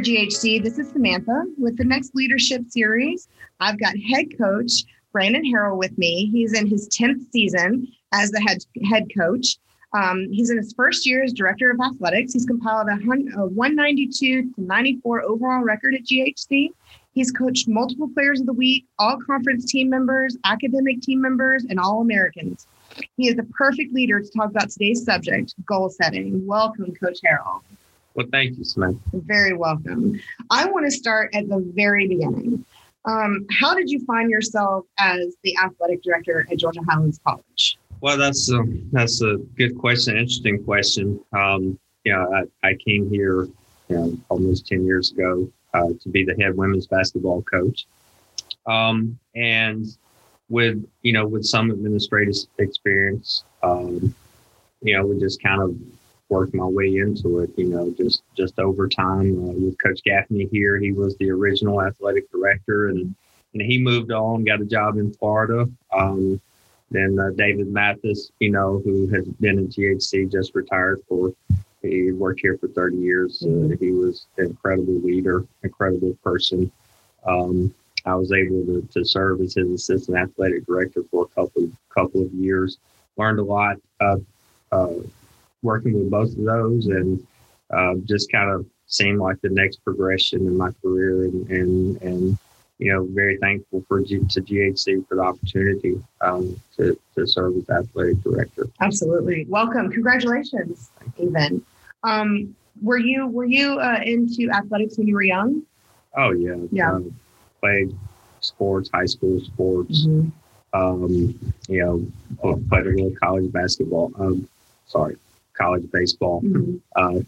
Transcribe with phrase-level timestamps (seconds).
[0.00, 0.62] GHC.
[0.62, 3.28] This is Samantha with the next leadership series.
[3.60, 6.30] I've got head coach Brandon Harrell with me.
[6.32, 8.58] He's in his 10th season as the head,
[8.88, 9.58] head coach.
[9.92, 12.32] Um, he's in his first year as director of athletics.
[12.32, 12.92] He's compiled a,
[13.38, 16.70] a 192 to 94 overall record at GHC.
[17.12, 21.78] He's coached multiple players of the week, all conference team members, academic team members, and
[21.78, 22.66] all Americans.
[23.18, 26.46] He is the perfect leader to talk about today's subject, goal setting.
[26.46, 27.60] Welcome, Coach Harrell.
[28.14, 29.00] Well, thank you, Samantha.
[29.12, 30.20] Very welcome.
[30.50, 32.64] I want to start at the very beginning.
[33.04, 37.78] Um, how did you find yourself as the athletic director at Georgia Highlands College?
[38.00, 41.20] Well, that's a, that's a good question, interesting question.
[41.32, 43.48] Um, you know, I, I came here
[43.88, 47.86] you know, almost 10 years ago uh, to be the head women's basketball coach.
[48.66, 49.86] Um, and
[50.48, 54.14] with, you know, with some administrative experience, um,
[54.82, 55.76] you know, we just kind of
[56.30, 60.48] worked my way into it, you know, just, just over time uh, with Coach Gaffney
[60.50, 60.78] here.
[60.78, 63.14] He was the original athletic director and,
[63.52, 65.68] and he moved on, got a job in Florida.
[65.92, 66.40] Um,
[66.90, 71.32] then uh, David Mathis, you know, who has been in GHC, just retired for
[71.82, 73.42] he worked here for 30 years.
[73.42, 73.84] Uh, mm-hmm.
[73.84, 76.70] he was an incredible leader, incredible person.
[77.24, 81.70] Um, I was able to, to serve as his assistant athletic director for a couple
[81.90, 82.78] couple of years.
[83.16, 84.16] Learned a lot uh,
[84.72, 84.94] uh,
[85.62, 87.26] working with both of those, and
[87.70, 91.24] uh, just kind of seemed like the next progression in my career.
[91.24, 92.38] And and, and
[92.78, 97.56] you know, very thankful for G, to GHC for the opportunity um, to to serve
[97.58, 98.66] as athletic director.
[98.80, 101.64] Absolutely, welcome, congratulations, even.
[102.02, 105.62] Um, were you were you uh, into athletics when you were young?
[106.16, 106.92] Oh yeah, yeah.
[106.92, 107.14] Um,
[107.60, 107.94] played
[108.40, 110.06] sports, high school sports.
[110.06, 110.30] Mm-hmm.
[110.72, 114.12] Um, you know, played a little college basketball.
[114.18, 114.48] Um,
[114.86, 115.16] sorry,
[115.60, 116.42] college baseball.
[116.42, 116.76] Mm-hmm.
[116.96, 117.20] Uh,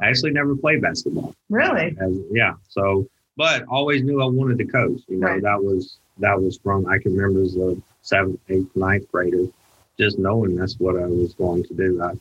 [0.00, 1.34] I actually never played basketball.
[1.48, 1.96] Really?
[2.00, 2.54] As, yeah.
[2.68, 3.06] So,
[3.36, 5.02] but always knew I wanted to coach.
[5.08, 5.42] You know, right.
[5.42, 9.46] that was that was from I can remember as a seventh, eighth, ninth grader,
[9.98, 12.02] just knowing that's what I was going to do.
[12.02, 12.12] I,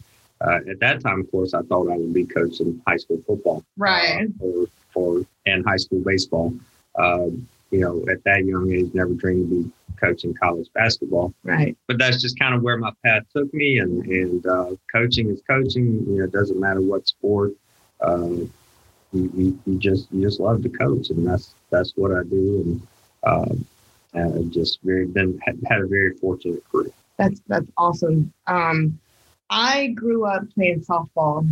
[0.42, 3.64] uh, at that time, of course, I thought I would be coaching high school football,
[3.78, 6.54] right, uh, or or and high school baseball.
[6.96, 7.28] Uh,
[7.72, 9.72] you know, at that young age, never dreamed to be
[10.04, 11.34] coaching college basketball.
[11.44, 11.78] Right.
[11.88, 15.42] But that's just kind of where my path took me, and and uh, coaching is
[15.48, 16.06] coaching.
[16.08, 17.54] You know, it doesn't matter what sport.
[18.02, 18.46] Uh,
[19.14, 22.82] you, you, you, just you just love to coach, and that's that's what I do,
[23.24, 23.68] and
[24.14, 26.92] uh, just very been had, had a very fortunate career.
[27.18, 28.34] That's that's awesome.
[28.48, 29.00] Um,
[29.50, 31.48] I grew up playing softball,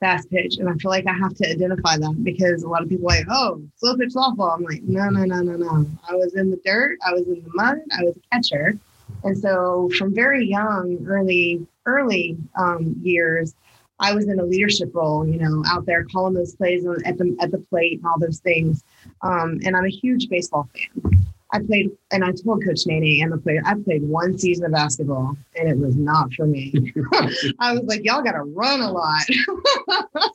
[0.00, 2.88] fast pitch, and I feel like I have to identify that because a lot of
[2.88, 4.54] people are like, oh, slow pitch softball.
[4.54, 5.86] I'm like, no, no, no, no, no.
[6.08, 8.78] I was in the dirt, I was in the mud, I was a catcher.
[9.24, 13.54] And so from very young, early, early um, years,
[13.98, 17.36] I was in a leadership role, you know, out there calling those plays at the
[17.40, 18.82] at the plate and all those things.
[19.20, 21.29] Um, and I'm a huge baseball fan.
[21.52, 24.72] I played, and I told Coach Nene and the player, I played one season of
[24.72, 26.72] basketball, and it was not for me.
[27.58, 29.22] I was like, y'all got to run a lot.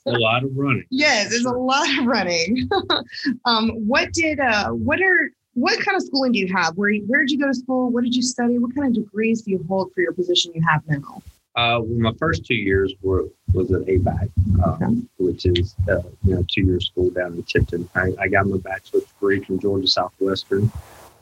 [0.06, 0.86] a lot of running.
[0.90, 2.70] Yes, it's a lot of running.
[3.46, 6.76] um, what did, uh, what are, what kind of schooling do you have?
[6.76, 7.90] Where, where did you go to school?
[7.90, 8.60] What did you study?
[8.60, 11.22] What kind of degrees do you hold for your position you have now?
[11.56, 13.24] Uh, well, my first two years were
[13.54, 14.30] was at ABAC,
[14.62, 14.94] um, okay.
[15.20, 17.88] which is uh, you know two year school down in Tifton.
[17.96, 20.70] I, I got my bachelor's degree from Georgia Southwestern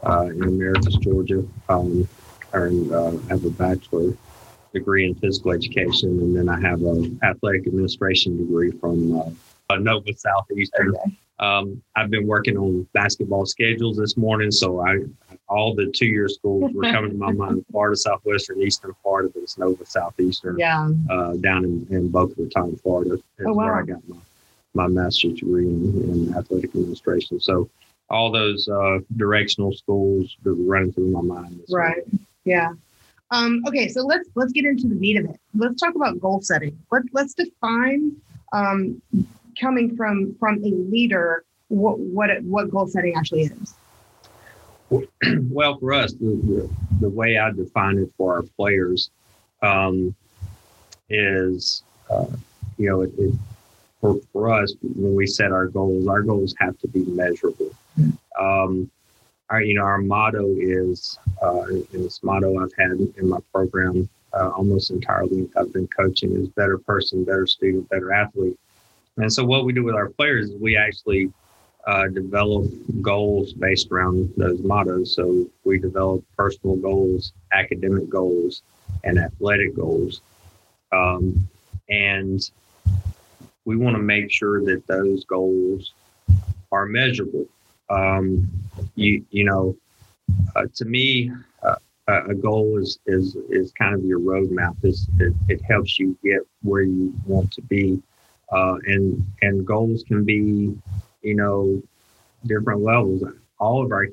[0.06, 1.44] uh, in Americus, Georgia.
[1.70, 2.08] Um,
[2.54, 4.14] and uh, have a bachelor
[4.74, 9.20] degree in physical education, and then I have an athletic administration degree from
[9.70, 10.96] uh, Nova Southeastern.
[10.96, 11.18] Okay.
[11.40, 15.00] Um, I've been working on basketball schedules this morning, so I
[15.50, 19.44] all the two year schools were coming to my mind: Florida Southwestern, Eastern Florida, but
[19.44, 20.58] it's Nova Southeastern.
[20.58, 20.90] Yeah.
[21.10, 23.66] Uh, down in, in Boca Raton, Florida, is oh, wow.
[23.66, 24.18] where I got my
[24.76, 27.40] my master's degree in, in athletic administration.
[27.40, 27.70] So
[28.14, 31.62] all those uh, directional schools that were running through my mind.
[31.70, 32.04] Right.
[32.46, 32.74] Yeah.
[33.32, 35.40] Um, okay, so let's let's get into the meat of it.
[35.56, 36.78] Let's talk about goal setting.
[36.92, 38.16] Let, let's define
[38.52, 39.02] um,
[39.60, 43.74] coming from from a leader what what what goal setting actually is.
[45.50, 46.70] Well, for us, the, the,
[47.00, 49.10] the way I define it for our players
[49.64, 50.14] um,
[51.10, 51.82] is,
[52.12, 52.28] uh,
[52.78, 53.34] you know, it, it,
[54.00, 57.72] for, for us, when we set our goals, our goals have to be measurable.
[58.44, 58.90] Um,
[59.50, 64.50] our, you know, our motto is, uh, this motto I've had in my program uh,
[64.50, 68.58] almost entirely I've been coaching is better person, better student, better athlete.
[69.18, 71.32] And so what we do with our players is we actually
[71.86, 75.16] uh, develop goals based around those mottos.
[75.16, 78.64] So we develop personal goals, academic goals,
[79.04, 80.22] and athletic goals.
[80.92, 81.48] Um,
[81.90, 82.50] and
[83.66, 85.94] we want to make sure that those goals
[86.72, 87.46] are measurable.
[87.90, 88.50] Um,
[88.96, 89.76] you you know,
[90.56, 91.32] uh, to me,
[91.62, 91.76] uh,
[92.08, 94.76] a goal is is is kind of your roadmap.
[94.84, 98.02] It, it helps you get where you want to be,
[98.52, 100.76] uh, and and goals can be,
[101.22, 101.82] you know,
[102.46, 103.24] different levels.
[103.60, 104.08] All of our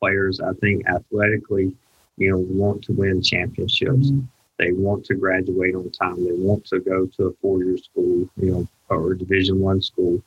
[0.00, 1.72] players, I think, athletically,
[2.16, 4.10] you know, want to win championships.
[4.10, 4.20] Mm-hmm.
[4.58, 6.24] They want to graduate on time.
[6.24, 10.22] They want to go to a four-year school, you know, or Division One school,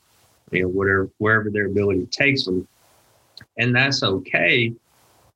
[0.51, 2.68] you know, whatever wherever their ability takes them,
[3.57, 4.74] and that's okay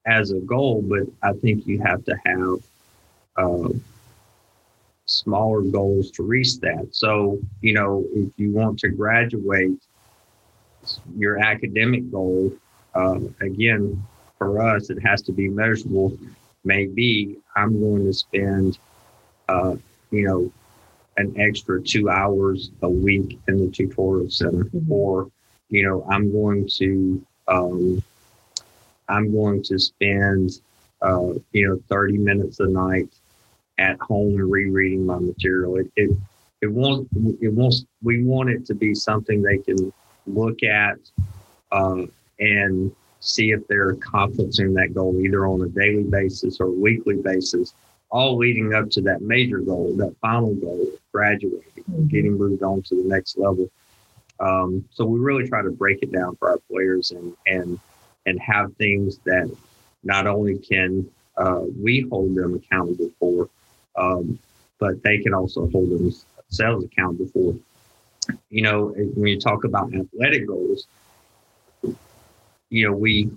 [0.06, 0.82] as a goal.
[0.82, 2.60] But I think you have to have
[3.36, 3.70] uh,
[5.06, 6.90] smaller goals to reach that.
[6.92, 9.80] So, you know, if you want to graduate,
[11.16, 12.52] your academic goal,
[12.94, 14.06] uh, again,
[14.38, 16.18] for us, it has to be measurable.
[16.66, 18.78] Maybe I'm going to spend,
[19.48, 19.76] uh,
[20.12, 20.52] you know,
[21.18, 24.92] an extra two hours a week in the tutorial center, mm-hmm.
[24.92, 25.32] or
[25.70, 28.04] you know, I'm going to, um,
[29.10, 30.62] I'm going to spend,
[31.02, 33.10] uh, you know, 30 minutes a night
[33.78, 35.78] at home rereading my material.
[35.78, 36.18] It, it,
[36.62, 37.08] it won't,
[37.42, 39.92] it won't, we want it to be something they can
[40.26, 40.98] look at
[41.72, 42.04] uh,
[42.40, 47.74] and see if they're accomplishing that goal either on a daily basis or weekly basis,
[48.10, 52.08] all leading up to that major goal, that final goal, graduating, mm-hmm.
[52.08, 53.70] getting moved on to the next level.
[54.44, 57.80] Um, so we really try to break it down for our players and and
[58.26, 59.50] and have things that
[60.04, 63.50] not only can uh, we hold them accountable for,
[63.98, 64.38] um,
[64.80, 67.56] but they can also hold themselves accountable for.
[68.50, 70.88] You know, when you talk about athletic goals,
[72.70, 73.30] you know, we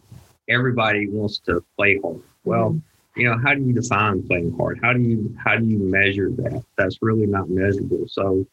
[0.49, 2.23] everybody wants to play hard.
[2.45, 3.21] Well, mm-hmm.
[3.21, 4.81] you know, how do you define playing hard?
[4.83, 6.65] How do you how do you measure that?
[6.77, 8.07] That's really not measurable.
[8.09, 8.47] So,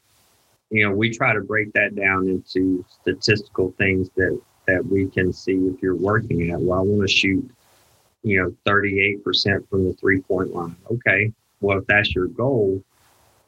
[0.74, 5.32] you know, we try to break that down into statistical things that that we can
[5.32, 6.60] see if you're working at.
[6.60, 7.48] Well, I want to shoot,
[8.24, 10.76] you know, 38% from the three point line.
[10.90, 11.32] Okay.
[11.62, 12.84] Well, if that's your goal,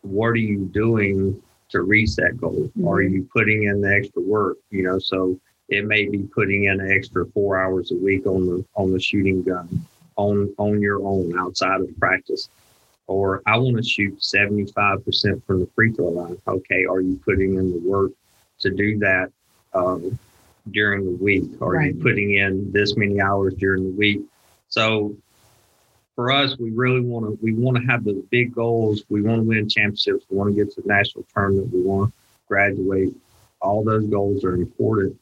[0.02, 2.70] what are you doing to reach that goal?
[2.78, 2.88] Mm-hmm.
[2.88, 4.58] Are you putting in the extra work?
[4.70, 5.40] You know, so
[5.70, 9.00] it may be putting in an extra four hours a week on the on the
[9.00, 9.84] shooting gun
[10.16, 12.50] on on your own outside of practice
[13.08, 16.38] or i want to shoot 75% from the free throw line.
[16.48, 18.12] Okay are you putting in the work
[18.60, 19.32] to do that
[19.74, 20.18] um,
[20.72, 21.44] during the week?
[21.62, 21.94] Are right.
[21.94, 24.22] you putting in this many hours during the week?
[24.70, 25.16] So
[26.16, 29.04] for us we really want to we want to have the big goals.
[29.10, 30.26] We want to win championships.
[30.30, 31.74] We want to get to the national tournament.
[31.74, 32.18] We want to
[32.48, 33.14] graduate.
[33.62, 35.20] All those goals are important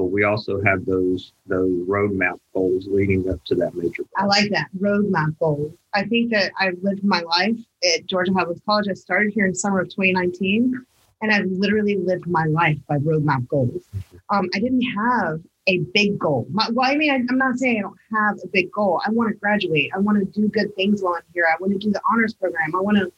[0.00, 4.02] but we also have those those roadmap goals leading up to that major.
[4.02, 4.08] Goal.
[4.16, 5.74] I like that roadmap goals.
[5.92, 8.86] I think that I've lived my life at Georgia Public College.
[8.90, 10.86] I started here in summer of 2019,
[11.20, 13.90] and I've literally lived my life by roadmap goals.
[14.30, 16.46] Um, I didn't have a big goal.
[16.50, 19.02] My, well, I mean, I, I'm not saying I don't have a big goal.
[19.04, 19.90] I want to graduate.
[19.94, 21.44] I want to do good things while I'm here.
[21.46, 22.74] I want to do the honors program.
[22.74, 23.12] I want to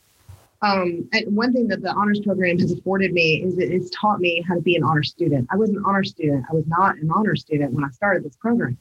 [0.62, 4.44] um, one thing that the honors program has afforded me is that it's taught me
[4.46, 5.48] how to be an honor student.
[5.50, 6.46] I was an honor student.
[6.48, 8.78] I was not an honor student when I started this program.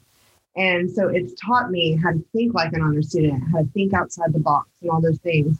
[0.56, 3.94] And so it's taught me how to think like an honor student, how to think
[3.94, 5.58] outside the box and all those things.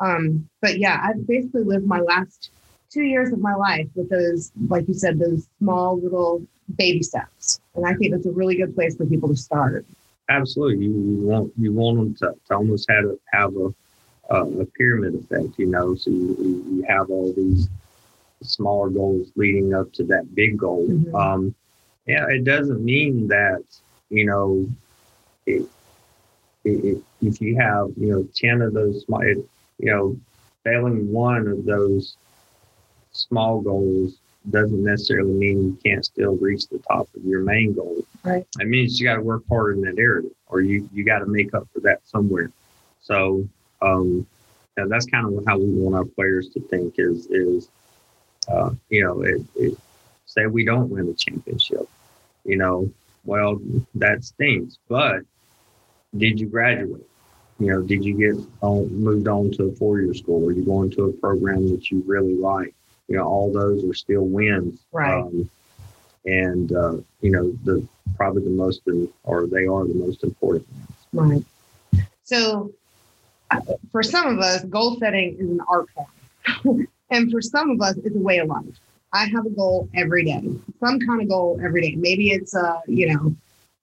[0.00, 2.50] Um, but yeah, I've basically lived my last
[2.90, 6.46] two years of my life with those, like you said, those small little
[6.76, 7.60] baby steps.
[7.74, 9.84] And I think that's a really good place for people to start.
[10.28, 10.84] Absolutely.
[10.84, 13.74] You, you want you want them to, to almost have a have a
[14.30, 15.94] a pyramid effect, you know.
[15.94, 17.68] So you, you have all these
[18.42, 20.86] smaller goals leading up to that big goal.
[20.86, 21.14] Mm-hmm.
[21.14, 21.54] Um,
[22.06, 23.64] yeah, it doesn't mean that
[24.10, 24.66] you know
[25.46, 25.66] it,
[26.64, 29.38] it, if you have you know ten of those small, it,
[29.78, 30.16] you know,
[30.64, 32.16] failing one of those
[33.12, 34.18] small goals
[34.50, 38.04] doesn't necessarily mean you can't still reach the top of your main goal.
[38.22, 38.46] Right.
[38.60, 41.26] It means you got to work harder in that area, or you you got to
[41.26, 42.50] make up for that somewhere.
[43.00, 43.48] So
[43.84, 44.26] um,
[44.76, 47.68] and that's kind of how we want our players to think is is
[48.48, 49.78] uh, you know it, it,
[50.26, 51.88] say we don't win the championship
[52.44, 52.90] you know
[53.24, 53.60] well
[53.94, 55.22] that stinks but
[56.16, 57.06] did you graduate?
[57.60, 60.48] You know did you get on, moved on to a four-year school?
[60.48, 62.74] Are you going to a program that you really like?
[63.08, 64.80] You know all those are still wins.
[64.92, 65.20] Right.
[65.20, 65.48] Um,
[66.24, 67.86] and uh, you know the
[68.16, 68.82] probably the most
[69.24, 70.68] or they are the most important.
[71.12, 71.44] Right.
[72.24, 72.72] So
[73.92, 76.86] for some of us, goal setting is an art form.
[77.10, 78.64] and for some of us, it's a way of life.
[79.12, 80.42] I have a goal every day,
[80.80, 81.94] some kind of goal every day.
[81.94, 83.34] Maybe it's, uh, you know,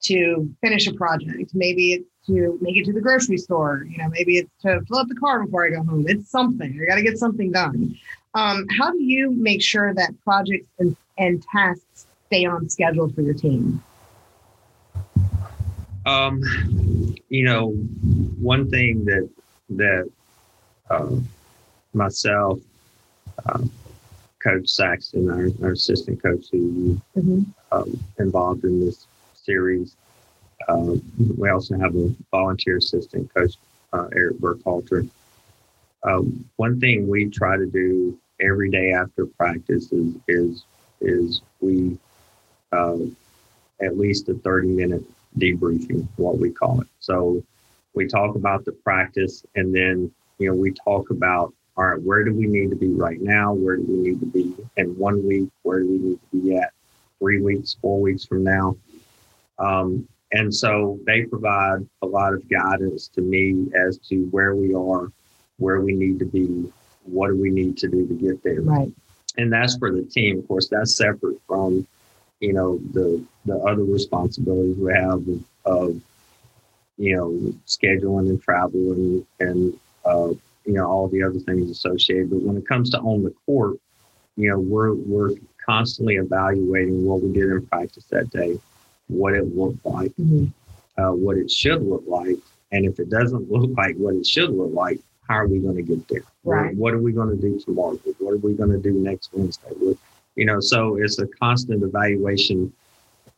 [0.02, 1.52] to finish a project.
[1.54, 3.88] Maybe it's to make it to the grocery store.
[3.90, 6.06] You know, maybe it's to fill up the car before I go home.
[6.08, 6.80] It's something.
[6.82, 7.98] I got to get something done.
[8.34, 13.22] Um, how do you make sure that projects and, and tasks stay on schedule for
[13.22, 13.84] your team?
[16.06, 16.42] Um,
[17.30, 19.30] you know, one thing that
[19.78, 20.10] that
[20.90, 21.16] uh,
[21.94, 22.60] myself,
[23.46, 23.60] uh,
[24.40, 27.42] Coach Saxton, our, our, assistant coach, who mm-hmm.
[27.72, 29.96] um, involved in this series.
[30.68, 31.02] Um,
[31.38, 33.54] we also have a volunteer assistant coach,
[33.94, 35.08] uh, Eric Burkhalter.
[36.04, 40.64] Um, one thing we try to do every day after practice is is,
[41.02, 41.98] is we
[42.72, 42.98] uh,
[43.82, 45.04] at least a 30 minute
[45.38, 46.88] debriefing, what we call it.
[47.00, 47.44] So
[47.94, 52.24] we talk about the practice and then, you know, we talk about, all right, where
[52.24, 53.54] do we need to be right now?
[53.54, 55.50] Where do we need to be in one week?
[55.64, 56.72] Where do we need to be at
[57.20, 58.76] three weeks, four weeks from now?
[59.60, 64.74] Um, and so they provide a lot of guidance to me as to where we
[64.74, 65.12] are,
[65.58, 66.72] where we need to be,
[67.04, 68.62] what do we need to do to get there.
[68.62, 68.92] Right.
[69.38, 70.40] And that's for the team.
[70.40, 71.88] Of course, that's separate from,
[72.40, 76.02] you know, the the other responsibilities we have of, of
[76.98, 77.32] you know,
[77.66, 80.30] scheduling and travel and and uh,
[80.66, 82.30] you know all the other things associated.
[82.30, 83.78] But when it comes to on the court,
[84.36, 85.32] you know, we're we're
[85.66, 88.60] constantly evaluating what we did in practice that day,
[89.08, 90.46] what it looked like, mm-hmm.
[91.02, 92.38] uh, what it should look like,
[92.72, 95.76] and if it doesn't look like what it should look like, how are we going
[95.76, 96.24] to get there?
[96.44, 96.76] Right.
[96.76, 97.98] What, are we going to do tomorrow?
[98.20, 99.70] What are we going to do next Wednesday?
[99.78, 99.98] What,
[100.36, 102.74] you know, so it's a constant evaluation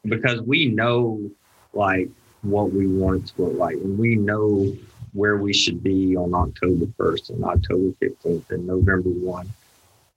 [0.06, 1.30] because we know
[1.74, 2.10] like
[2.44, 4.74] what we want it to look like, and we know
[5.14, 9.48] where we should be on October 1st and October 15th and November 1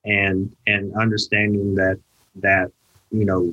[0.06, 1.98] and and understanding that
[2.36, 2.70] that
[3.10, 3.52] you know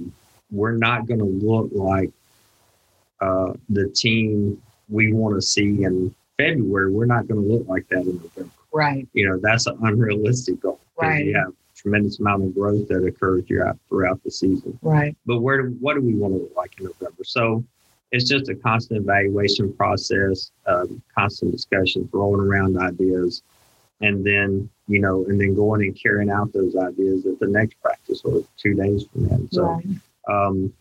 [0.51, 2.11] we're not going to look like
[3.21, 6.91] uh, the team we want to see in February.
[6.91, 8.51] We're not going to look like that in November.
[8.71, 9.07] Right.
[9.13, 10.79] You know that's an unrealistic goal.
[10.99, 11.25] Right.
[11.25, 14.77] You have tremendous amount of growth that occurs throughout throughout the season.
[14.81, 15.17] Right.
[15.25, 17.23] But where do, what do we want to look like in November?
[17.23, 17.63] So
[18.13, 23.41] it's just a constant evaluation process, um, constant discussions, throwing around ideas,
[24.01, 27.81] and then you know, and then going and carrying out those ideas at the next
[27.81, 29.49] practice or two days from then.
[29.51, 29.85] So right.
[30.29, 30.73] um,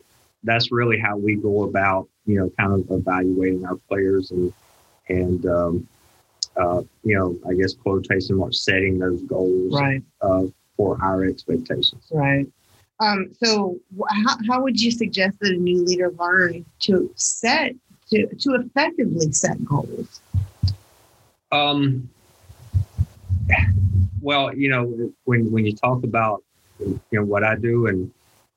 [0.45, 4.53] that's really how we go about, you know, kind of evaluating our players and
[5.09, 5.89] and um,
[6.57, 10.03] uh, you know, I guess quotation marks setting those goals right.
[10.21, 10.45] uh,
[10.77, 12.05] for our expectations.
[12.11, 12.47] Right.
[13.01, 13.79] Um, so,
[14.11, 17.75] how, how would you suggest that a new leader learn to set
[18.11, 20.21] to to effectively set goals?
[21.51, 22.09] Um,
[24.21, 26.43] well, you know, when when you talk about
[26.79, 28.11] you know what I do and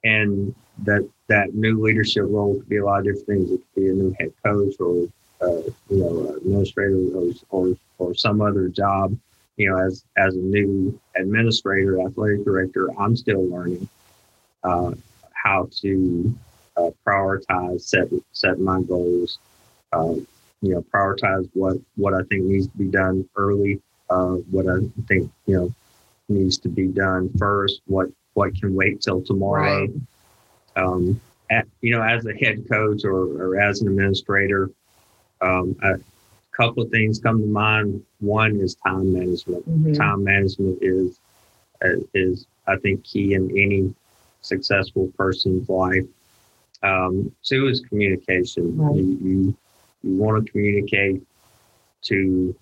[0.03, 3.51] and that that new leadership role could be a lot of different things.
[3.51, 5.07] It could be a new head coach or
[5.41, 9.17] uh, you know administrator or, or or some other job.
[9.57, 13.87] You know, as as a new administrator, athletic director, I'm still learning
[14.65, 14.91] uh,
[15.33, 16.37] how to
[16.77, 19.39] uh, prioritize, set set my goals.
[19.93, 20.15] Uh,
[20.61, 24.79] you know, prioritize what what I think needs to be done early uh, what I
[25.07, 25.73] think you know
[26.29, 29.81] needs to be done first, what what can wait till tomorrow.
[29.81, 29.91] Right.
[30.75, 34.71] Um, at, you know, as a head coach or, or as an administrator,
[35.41, 35.99] um, a
[36.51, 38.03] couple of things come to mind.
[38.19, 39.69] One is time management.
[39.69, 39.93] Mm-hmm.
[39.93, 41.19] Time management is
[41.83, 43.93] uh, is I think key in any
[44.45, 46.05] successful person's life.
[46.83, 48.77] Um, two is communication.
[48.77, 48.95] Right.
[48.95, 49.57] You, you
[50.03, 51.21] you want to communicate
[52.03, 52.55] to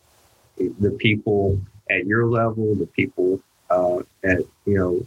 [0.57, 1.59] the people
[1.89, 5.05] at your level, the people uh, at you know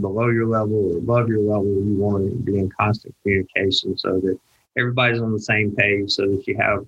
[0.00, 1.66] below your level or above your level.
[1.66, 4.38] You want to be in constant communication so that
[4.76, 6.86] everybody's on the same page, so that you have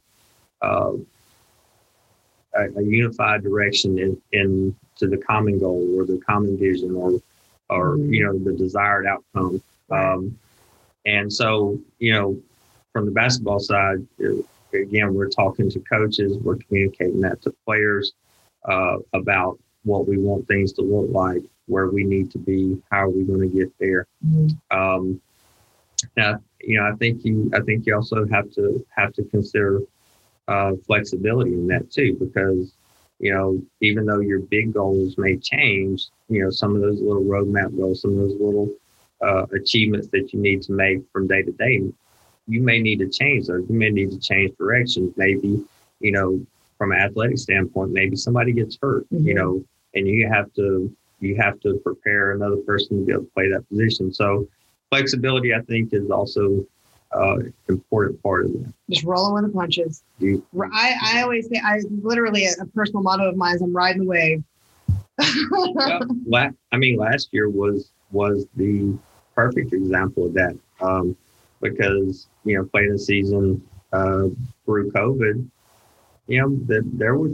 [0.63, 0.93] uh,
[2.55, 7.21] a, a, unified direction in, in to the common goal or the common vision or
[7.69, 8.13] or mm-hmm.
[8.13, 9.63] you know the desired outcome.
[9.91, 10.39] Um,
[11.05, 12.41] and so you know
[12.93, 14.07] from the basketball side
[14.83, 18.13] again, we're talking to coaches, we're communicating that to players
[18.69, 23.03] uh, about what we want things to look like, where we need to be, how
[23.03, 24.07] are we going to get there.
[24.27, 24.79] Mm-hmm.
[24.79, 25.21] Um,
[26.17, 29.83] now, you know, I think you, I think you also have to have to consider
[30.49, 32.73] uh, flexibility in that too, because
[33.19, 37.25] you know, even though your big goals may change, you know, some of those little
[37.25, 38.71] roadmap goals, some of those little
[39.23, 41.83] uh, achievements that you need to make from day to day
[42.47, 43.65] you may need to change those.
[43.69, 45.13] You may need to change directions.
[45.17, 45.65] Maybe,
[46.01, 46.45] you know,
[46.79, 49.27] from an athletic standpoint, maybe somebody gets hurt, mm-hmm.
[49.27, 53.25] you know, and you have to you have to prepare another person to be able
[53.25, 54.13] to play that position.
[54.13, 54.47] So
[54.91, 56.65] flexibility, I think, is also
[57.13, 57.37] uh,
[57.69, 58.73] important part of that.
[58.91, 60.03] Just rolling with the punches.
[60.19, 63.73] You, I, I always say, I literally a, a personal motto of mine is I'm
[63.73, 64.45] riding the wave.
[65.51, 68.97] well, la- I mean, last year was was the
[69.35, 71.17] perfect example of that um,
[71.61, 74.29] because you know playing the season uh,
[74.65, 75.49] through COVID,
[76.27, 77.33] you know that there was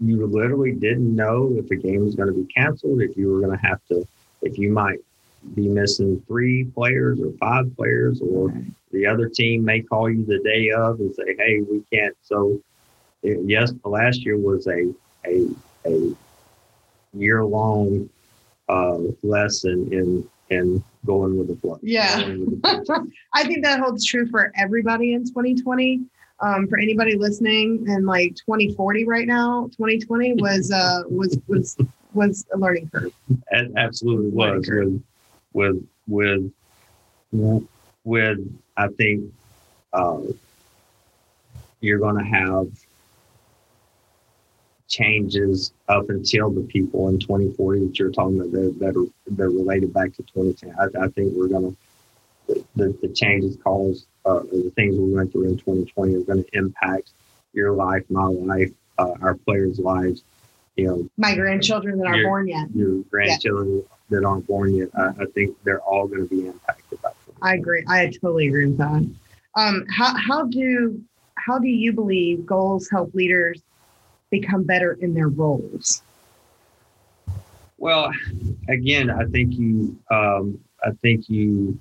[0.00, 3.40] you literally didn't know if a game was going to be canceled, if you were
[3.40, 4.06] going to have to,
[4.42, 5.00] if you might
[5.54, 8.52] be missing three players or five players, or
[8.92, 12.60] the other team may call you the day of and say, "Hey, we can't." So,
[13.22, 14.92] it, yes, last year was a
[15.26, 15.48] a
[15.86, 16.14] a
[17.14, 18.08] year long
[18.68, 21.78] uh, lesson in in going with the flow.
[21.82, 22.16] Yeah.
[22.18, 26.02] The I think that holds true for everybody in 2020.
[26.38, 31.78] Um, for anybody listening and like 2040 right now, 2020 was uh was was
[32.12, 33.12] was a learning curve.
[33.52, 34.68] It absolutely was
[35.52, 36.52] with with
[38.04, 38.38] with
[38.76, 39.32] I think
[39.92, 40.20] uh,
[41.80, 42.68] you're going to have
[44.88, 49.42] changes up until the people in 2040 that you're talking about that, that are that
[49.42, 50.74] are related back to 2010.
[50.78, 51.76] I, I think we're going to
[52.76, 56.50] the, the changes caused uh, the things we went through in 2020 are going to
[56.52, 57.10] impact
[57.52, 60.22] your life, my life, uh, our players' lives.
[60.76, 62.68] You know, my grandchildren that aren't born yet.
[62.74, 64.88] Your grandchildren that aren't born yet.
[64.96, 67.10] I, I think they're all going to be impacted by.
[67.42, 67.84] I agree.
[67.88, 69.08] I totally agree with that.
[69.56, 71.02] Um, how how do
[71.36, 73.62] how do you believe goals help leaders
[74.30, 76.02] become better in their roles?
[77.78, 78.10] Well,
[78.68, 81.78] again, I think you, um, I think you,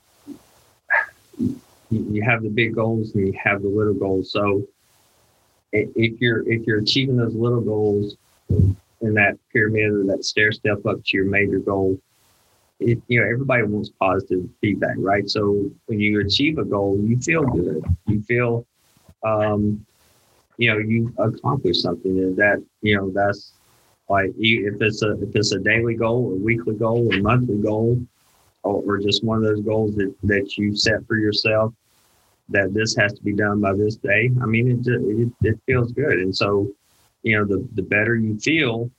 [1.89, 4.32] you have the big goals and you have the little goals.
[4.32, 4.67] So
[5.72, 8.15] if you're if you're achieving those little goals
[8.50, 12.00] in that pyramid or that stair step up to your major goal,
[12.79, 15.29] it, you know everybody wants positive feedback, right?
[15.29, 17.84] So when you achieve a goal, you feel good.
[18.07, 18.66] You feel
[19.24, 19.85] um,
[20.57, 23.53] you know you accomplished something and that you know that's
[24.09, 28.00] like if it's a if it's a daily goal or weekly goal or monthly goal
[28.64, 31.74] or, or just one of those goals that that you set for yourself
[32.50, 35.92] that this has to be done by this day i mean it it, it feels
[35.92, 36.68] good and so
[37.24, 38.90] you know the the better you feel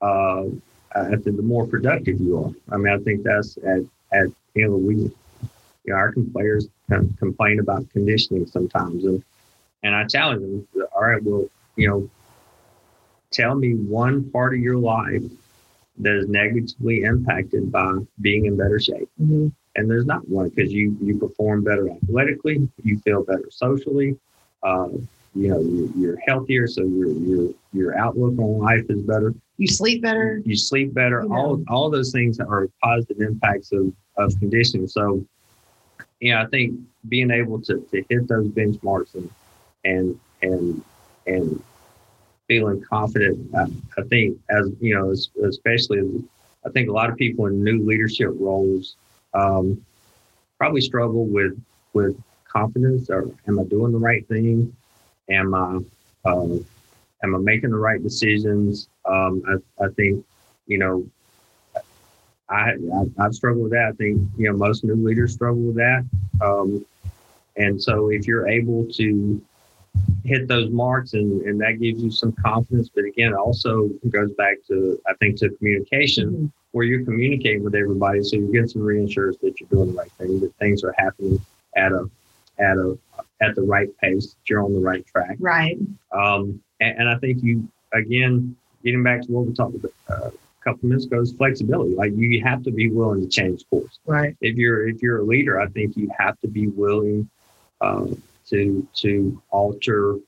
[0.00, 0.44] uh
[0.94, 3.80] i think the more productive you are i mean i think that's at
[4.12, 5.12] at you know we you
[5.86, 6.68] know our players
[7.18, 9.22] complain about conditioning sometimes and
[9.86, 12.10] and I challenge them, all right, well, you know,
[13.30, 15.22] tell me one part of your life
[15.98, 19.08] that is negatively impacted by being in better shape.
[19.22, 19.48] Mm-hmm.
[19.76, 24.18] And there's not one because you you perform better athletically, you feel better socially,
[24.64, 24.88] uh,
[25.34, 29.34] you know, you, are healthier, so your your your outlook on life is better.
[29.58, 30.42] You sleep better.
[30.44, 31.22] You, sleep better.
[31.22, 31.34] You know.
[31.34, 34.86] All all those things are positive impacts of of conditioning.
[34.86, 35.24] So,
[36.20, 39.30] yeah, I think being able to to hit those benchmarks and
[39.84, 40.82] and and
[41.26, 41.62] and
[42.48, 43.54] feeling confident.
[43.54, 43.66] I,
[43.98, 46.06] I think as you know, as, especially as
[46.66, 48.96] I think a lot of people in new leadership roles
[49.34, 49.84] um,
[50.58, 51.58] probably struggle with
[51.92, 53.08] with confidence.
[53.10, 54.74] Or am I doing the right thing?
[55.28, 55.80] Am I
[56.24, 56.66] um,
[57.26, 58.88] am I making the right decisions?
[59.04, 60.24] Um, I, I think
[60.66, 61.06] you know
[62.48, 63.88] I, I have struggled with that.
[63.88, 66.04] I think you know most new leaders struggle with that.
[66.40, 66.84] Um,
[67.56, 69.42] and so if you're able to
[70.24, 72.90] hit those marks and, and that gives you some confidence.
[72.94, 76.46] But again, also goes back to, I think, to communication mm-hmm.
[76.72, 78.22] where you're communicating with everybody.
[78.22, 81.40] So you get some reassurance that you're doing the right thing, that things are happening
[81.76, 82.10] at a,
[82.58, 82.98] at a,
[83.40, 85.36] at the right pace, that you're on the right track.
[85.38, 85.78] Right.
[86.12, 90.30] Um, and, and I think you, again, getting back to what we talked about uh,
[90.30, 91.94] a couple minutes ago is flexibility.
[91.94, 93.98] Like you have to be willing to change course.
[94.06, 94.36] Right.
[94.40, 97.28] If you're, if you're a leader, I think you have to be willing,
[97.80, 100.18] um, to to alter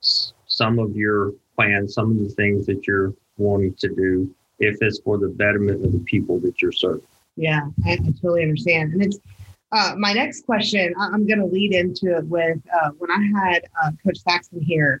[0.00, 4.98] some of your plans, some of the things that you're wanting to do, if it's
[4.98, 7.06] for the betterment of the people that you're serving.
[7.36, 9.18] Yeah, I, I totally understand, and it's
[9.72, 10.94] uh, my next question.
[10.98, 15.00] I'm going to lead into it with uh, when I had uh, Coach Saxon here.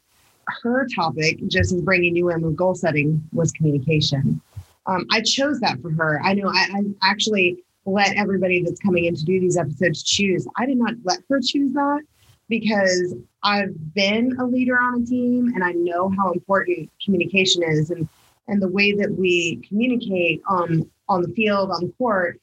[0.62, 4.40] Her topic, just bringing you in with goal setting, was communication.
[4.86, 6.20] Um, I chose that for her.
[6.22, 10.46] I know I, I actually let everybody that's coming in to do these episodes choose.
[10.56, 12.02] I did not let her choose that
[12.48, 17.90] because I've been a leader on a team and I know how important communication is
[17.90, 18.08] and
[18.48, 22.40] and the way that we communicate on on the field on the court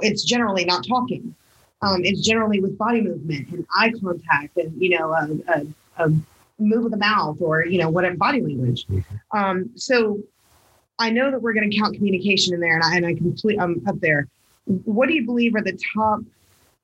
[0.00, 1.34] it's generally not talking
[1.82, 5.66] um, it's generally with body movement and eye contact and you know a, a,
[6.04, 6.12] a
[6.60, 8.86] move of the mouth or you know whatever body language
[9.32, 10.22] um, so
[11.00, 13.58] I know that we're going to count communication in there, and I, and I complete
[13.58, 14.28] I'm up there.
[14.66, 16.20] What do you believe are the top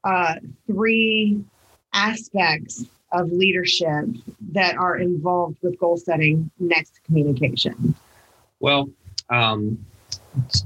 [0.05, 0.37] uh,
[0.67, 1.45] three
[1.93, 4.07] aspects of leadership
[4.53, 7.95] that are involved with goal setting next to communication?
[8.59, 8.89] Well,
[9.29, 9.85] um,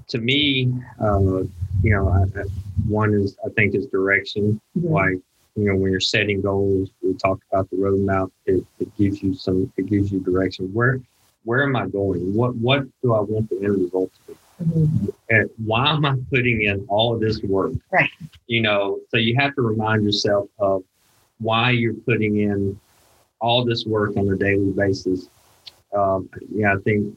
[0.07, 1.19] to me, uh,
[1.83, 2.45] you know, I, I,
[2.87, 4.61] one is I think is direction.
[4.79, 4.93] Mm-hmm.
[4.93, 5.19] Like
[5.57, 8.31] you know, when you're setting goals, we talked about the roadmap.
[8.47, 9.73] It, it gives you some.
[9.77, 10.73] It gives you direction.
[10.73, 11.01] Where
[11.45, 12.35] where am I going?
[12.35, 14.39] What what do I want the end result to be?
[14.63, 15.07] Mm-hmm.
[15.31, 17.73] And why am I putting in all of this work?
[17.91, 18.11] Right.
[18.47, 20.85] You know, so you have to remind yourself of
[21.39, 22.79] why you're putting in
[23.41, 25.29] all this work on a daily basis.
[25.97, 27.17] Um, yeah, I think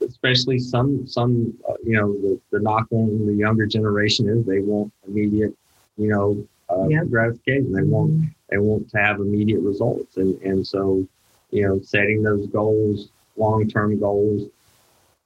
[0.00, 4.60] especially some some uh, you know the, the knock on the younger generation is they
[4.60, 5.54] want immediate
[5.96, 7.08] you know uh, yep.
[7.08, 7.72] gratification.
[7.72, 8.28] They want mm-hmm.
[8.50, 11.06] they want to have immediate results, and and so
[11.50, 14.48] you know setting those goals, long term goals,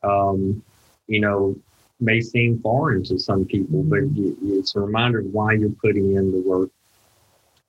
[0.02, 0.62] um,
[1.06, 1.56] you know,
[2.00, 4.58] may seem foreign to some people, but mm-hmm.
[4.58, 6.70] it's a reminder of why you're putting in the work.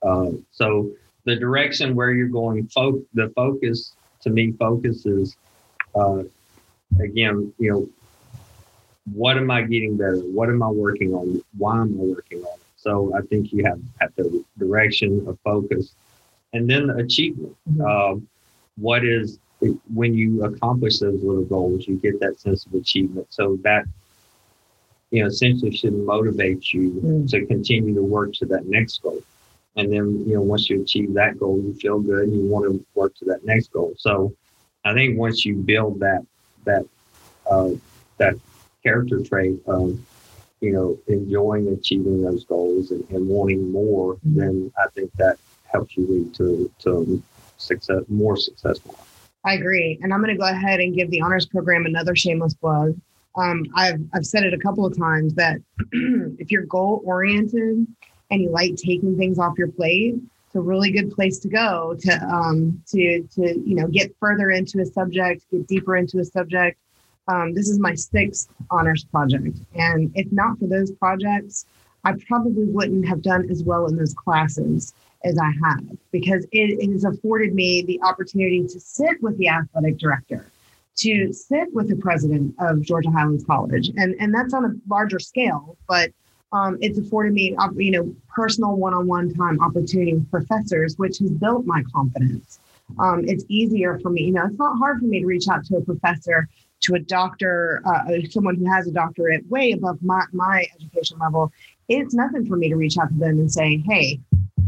[0.02, 0.92] Uh, so
[1.26, 5.36] the direction where you're going, fo- the focus to me, focus is
[5.96, 6.24] uh,
[7.00, 7.90] again, you know,
[9.14, 10.18] what am I getting better?
[10.18, 11.44] What am I working on?
[11.58, 12.65] Why am I working on it?
[12.86, 15.96] So I think you have have the direction of focus,
[16.54, 17.56] and then the achievement.
[17.68, 17.82] Mm-hmm.
[17.82, 18.22] Uh,
[18.78, 19.40] what is
[19.92, 23.26] when you accomplish those little goals, you get that sense of achievement.
[23.32, 23.86] So that
[25.10, 27.30] you know essentially should motivate you mm.
[27.32, 29.22] to continue to work to that next goal.
[29.78, 32.66] And then you know once you achieve that goal, you feel good and you want
[32.66, 33.96] to work to that next goal.
[33.98, 34.32] So
[34.84, 36.24] I think once you build that
[36.66, 36.86] that
[37.50, 37.72] uh,
[38.18, 38.36] that
[38.84, 40.00] character trait of
[40.62, 44.40] you know enjoying achieving those goals and, and wanting more, mm-hmm.
[44.40, 47.24] then I think that helps you lead to to
[47.58, 48.98] success more successful.
[49.44, 52.56] I agree, and I'm going to go ahead and give the honors program another shameless
[52.56, 52.96] plug.
[53.38, 55.58] Um, I've I've said it a couple of times that
[55.92, 57.86] if you're goal oriented
[58.32, 60.16] and you like taking things off your plate,
[60.48, 64.52] it's a really good place to go to um, to to you know get further
[64.52, 66.80] into a subject, get deeper into a subject.
[67.28, 71.66] Um, this is my sixth honors project, and if not for those projects,
[72.04, 76.80] I probably wouldn't have done as well in those classes as I have because it,
[76.80, 80.52] it has afforded me the opportunity to sit with the athletic director,
[80.98, 85.20] to sit with the president of Georgia Highlands College, and and that's on a larger
[85.20, 86.12] scale, but
[86.54, 91.66] um, it's afforded me, you know, personal one-on-one time opportunity with professors, which has built
[91.66, 92.60] my confidence.
[93.00, 95.66] Um, it's easier for me, you know, it's not hard for me to reach out
[95.66, 96.48] to a professor,
[96.86, 101.52] to a doctor, uh, someone who has a doctorate way above my, my education level.
[101.90, 104.20] It's nothing for me to reach out to them and say, hey,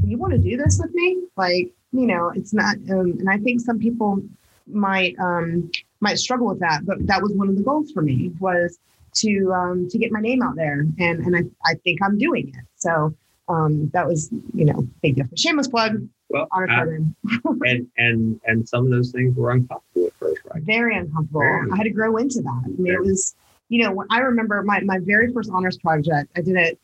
[0.04, 1.24] you want to do this with me?
[1.36, 4.22] Like, you know, it's not, um, and I think some people
[4.68, 8.32] might um, might struggle with that, but that was one of the goals for me
[8.40, 8.80] was
[9.16, 12.50] to um, to get my name out there, and and I, I think I'm doing
[12.50, 12.66] it.
[12.76, 13.16] So
[13.48, 15.42] um, that was you know big difference.
[15.42, 16.08] Shameless plug.
[16.30, 20.62] Well, and and and some of those things were uncomfortable at first, right?
[20.63, 21.42] Very uncomfortable.
[21.42, 21.72] Very.
[21.72, 22.63] I had to grow into that.
[22.66, 23.36] I mean, it was
[23.70, 26.32] you know I remember my my very first honors project.
[26.36, 26.80] I did it.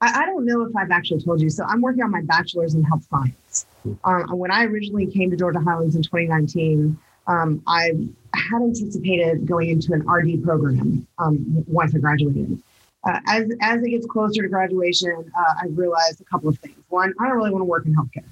[0.00, 1.50] I, I don't know if I've actually told you.
[1.50, 3.66] So I'm working on my bachelor's in health science.
[3.82, 3.92] Hmm.
[4.04, 7.92] Um, when I originally came to Georgia Highlands in 2019, um, I
[8.34, 12.62] had anticipated going into an RD program um, once I graduated.
[13.04, 16.76] Uh, as, as it gets closer to graduation, uh, I realized a couple of things.
[16.88, 18.24] One, I don't really want to work in healthcare.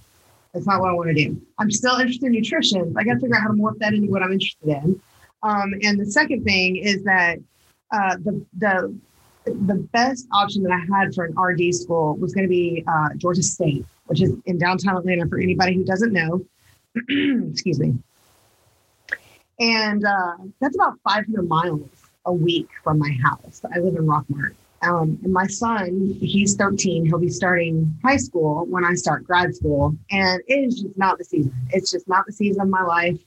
[0.55, 1.41] That's not what I want to do.
[1.59, 2.95] I'm still interested in nutrition.
[2.97, 5.01] I got to figure out how to morph that into what I'm interested in.
[5.43, 7.39] Um, and the second thing is that
[7.91, 8.97] uh, the the
[9.45, 13.09] the best option that I had for an RD school was going to be uh,
[13.17, 15.29] Georgia State, which is in downtown Atlanta.
[15.29, 16.47] For anybody who doesn't know,
[17.51, 17.99] excuse me.
[19.61, 21.89] And uh, that's about 500 miles
[22.25, 23.61] a week from my house.
[23.75, 24.55] I live in Rockmart.
[24.85, 27.07] Um, and my son, he's 13.
[27.07, 29.97] He'll be starting high school when I start grad school.
[30.11, 31.55] And it is just not the season.
[31.71, 33.19] It's just not the season of my life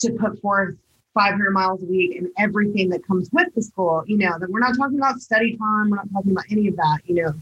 [0.00, 0.76] to put forth
[1.14, 4.04] 500 miles a week and everything that comes with the school.
[4.06, 5.90] You know, that we're not talking about study time.
[5.90, 7.34] We're not talking about any of that, you know.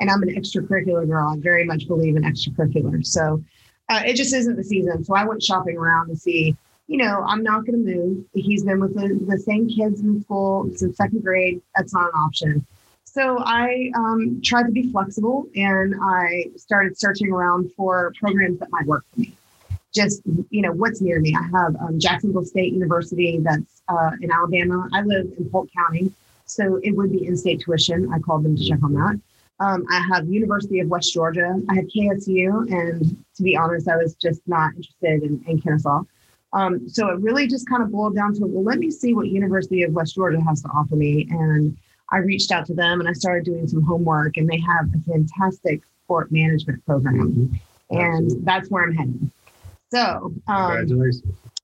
[0.00, 1.28] And I'm an extracurricular girl.
[1.28, 3.06] I very much believe in extracurriculars.
[3.06, 3.42] So
[3.88, 5.04] uh, it just isn't the season.
[5.04, 6.56] So I went shopping around to see
[6.92, 8.24] you know, I'm not going to move.
[8.34, 11.62] He's been with the, the same kids in school since second grade.
[11.74, 12.66] That's not an option.
[13.12, 18.70] So I um, tried to be flexible and I started searching around for programs that
[18.70, 19.36] might work for me.
[19.92, 21.36] Just, you know, what's near me.
[21.38, 24.88] I have um, Jacksonville State University that's uh, in Alabama.
[24.94, 26.10] I live in Polk County,
[26.46, 28.10] so it would be in state tuition.
[28.10, 29.20] I called them to check on that.
[29.60, 31.60] Um, I have University of West Georgia.
[31.68, 36.02] I have KSU, and to be honest, I was just not interested in, in Kennesaw.
[36.54, 39.28] Um, so it really just kind of boiled down to, well, let me see what
[39.28, 41.28] University of West Georgia has to offer me.
[41.30, 41.76] And
[42.12, 44.98] I reached out to them and I started doing some homework, and they have a
[45.10, 47.60] fantastic sport management program, Mhm.
[47.90, 48.44] and Absolutely.
[48.44, 49.30] that's where I'm heading.
[49.90, 51.10] So, um.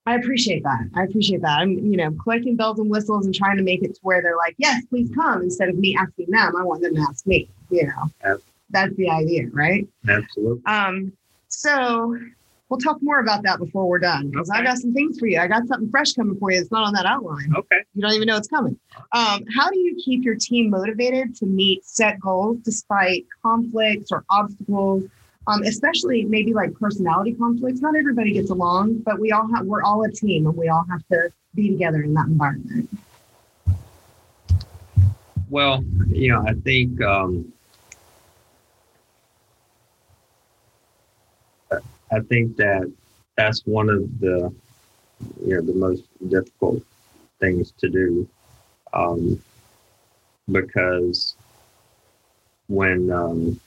[0.07, 0.89] I appreciate that.
[0.95, 1.59] I appreciate that.
[1.59, 4.39] I'm, you know, collecting bells and whistles and trying to make it to where they're
[4.39, 6.57] like, yes, please come instead of me asking them.
[6.57, 8.39] I want them to ask me, you know,
[8.71, 9.87] that's the idea, right?
[10.09, 10.63] Absolutely.
[10.65, 11.13] Um,
[11.49, 12.19] so
[12.69, 15.39] we'll talk more about that before we're done because I got some things for you.
[15.39, 17.53] I got something fresh coming for you It's not on that outline.
[17.57, 17.79] Okay.
[17.95, 18.79] You don't even know it's coming.
[19.13, 24.25] Um, how do you keep your team motivated to meet set goals despite conflicts or
[24.31, 25.05] obstacles?
[25.47, 27.81] Um, especially maybe like personality conflicts.
[27.81, 30.85] Not everybody gets along, but we all have we're all a team and we all
[30.91, 32.91] have to be together in that environment.
[35.49, 37.51] Well, you know, I think um,
[42.11, 42.90] I think that
[43.37, 44.53] that's one of the
[45.44, 46.83] you know the most difficult
[47.40, 48.29] things to do
[48.92, 49.40] um,
[50.51, 51.37] because
[52.68, 53.61] when um,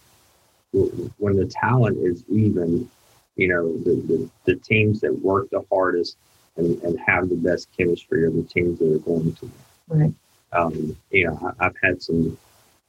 [1.18, 2.90] when the talent is even,
[3.36, 6.18] you know, the, the, the teams that work the hardest
[6.58, 9.52] and, and have the best chemistry are the teams that are going to
[9.88, 10.14] Right.
[10.54, 12.38] um, you know, I, I've had some,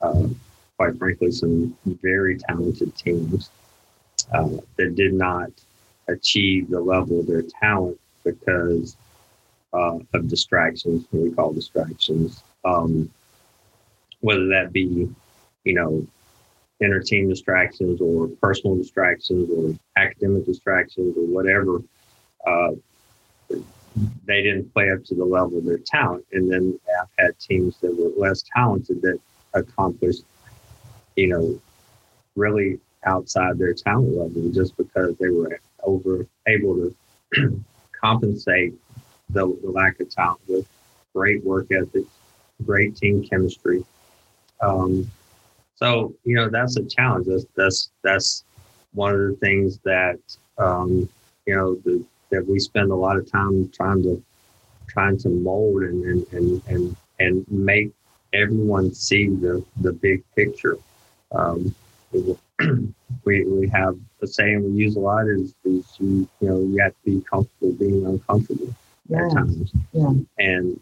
[0.01, 0.29] uh,
[0.77, 3.51] quite frankly, some very talented teams
[4.33, 5.51] uh, that did not
[6.09, 8.97] achieve the level of their talent because
[9.73, 12.43] uh, of distractions, what we call distractions.
[12.65, 13.11] Um,
[14.21, 15.09] whether that be,
[15.65, 16.07] you know,
[17.05, 21.83] team distractions or personal distractions or academic distractions or whatever.
[22.47, 22.73] Uh,
[24.25, 26.25] they didn't play up to the level of their talent.
[26.33, 29.21] And then I've had teams that were less talented that
[29.55, 30.25] accomplished,
[31.15, 31.61] you know,
[32.35, 36.75] really outside their talent level just because they were over able
[37.35, 37.65] to
[38.01, 38.75] compensate
[39.31, 40.67] the, the lack of talent with
[41.15, 42.05] great work ethic,
[42.65, 43.85] great team chemistry.
[44.61, 45.11] Um,
[45.75, 47.27] so you know that's a challenge.
[47.27, 48.45] That's that's that's
[48.93, 50.19] one of the things that
[50.59, 51.09] um,
[51.47, 54.23] you know the, that we spend a lot of time trying to
[54.87, 57.91] trying to mold and and and and, and make
[58.33, 60.79] everyone see the the big picture.
[61.33, 61.75] Um,
[63.25, 66.79] we we have a saying we use a lot is is you you know you
[66.83, 68.75] have to be comfortable being uncomfortable
[69.09, 69.19] Yeah.
[69.21, 70.13] at times, Yeah.
[70.39, 70.81] and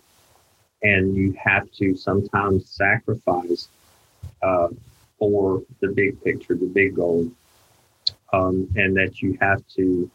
[0.83, 3.69] and you have to sometimes sacrifice
[4.43, 4.69] uh,
[5.19, 7.27] for the big picture, the big goal,
[8.33, 10.11] um, and that you have to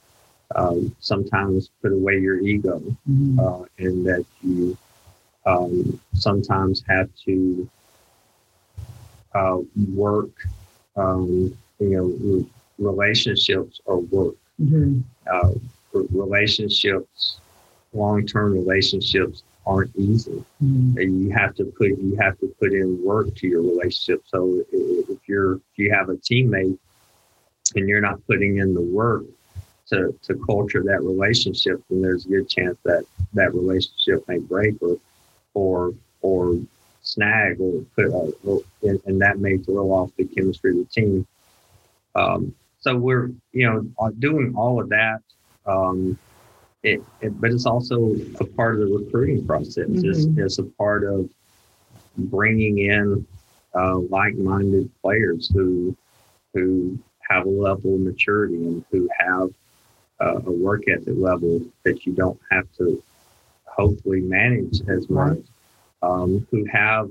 [0.55, 3.39] um, sometimes put away your ego, Mhm.
[3.39, 4.77] uh, and that you
[5.45, 7.67] um, sometimes have to
[9.33, 9.57] uh,
[9.93, 10.47] work.
[10.95, 12.45] Um, you know, re-
[12.79, 14.35] relationships are work.
[14.61, 15.03] Mhm.
[15.31, 15.51] Uh,
[16.11, 17.37] relationships,
[17.93, 20.95] long-term relationships, aren't easy Mhm.
[20.97, 24.21] and you have to put you have to put in work to your relationship.
[24.27, 26.77] So if you're if you have a teammate
[27.75, 29.23] and you're not putting in the work
[29.89, 34.75] to to culture that relationship, then there's a good chance that that relationship may break
[34.81, 34.97] or
[35.55, 36.59] or or
[37.05, 40.85] snag or put uh, or- and, and that may throw off the chemistry of the
[40.85, 41.25] team.
[42.15, 45.19] Um, so we're you know uh, doing all of that.
[45.65, 46.17] Um,
[46.83, 49.77] it, it, but it's also a part of the recruiting process.
[49.89, 50.37] It's, Mhm.
[50.37, 51.27] it's a part of
[52.17, 53.25] bringing in
[53.73, 55.95] uh, like-minded players who
[56.53, 56.97] who
[57.29, 59.49] have a level of maturity and who have
[60.21, 63.01] uh, a work ethic level that you don't have to
[63.65, 65.39] hopefully manage as much.
[66.01, 67.09] Um, who have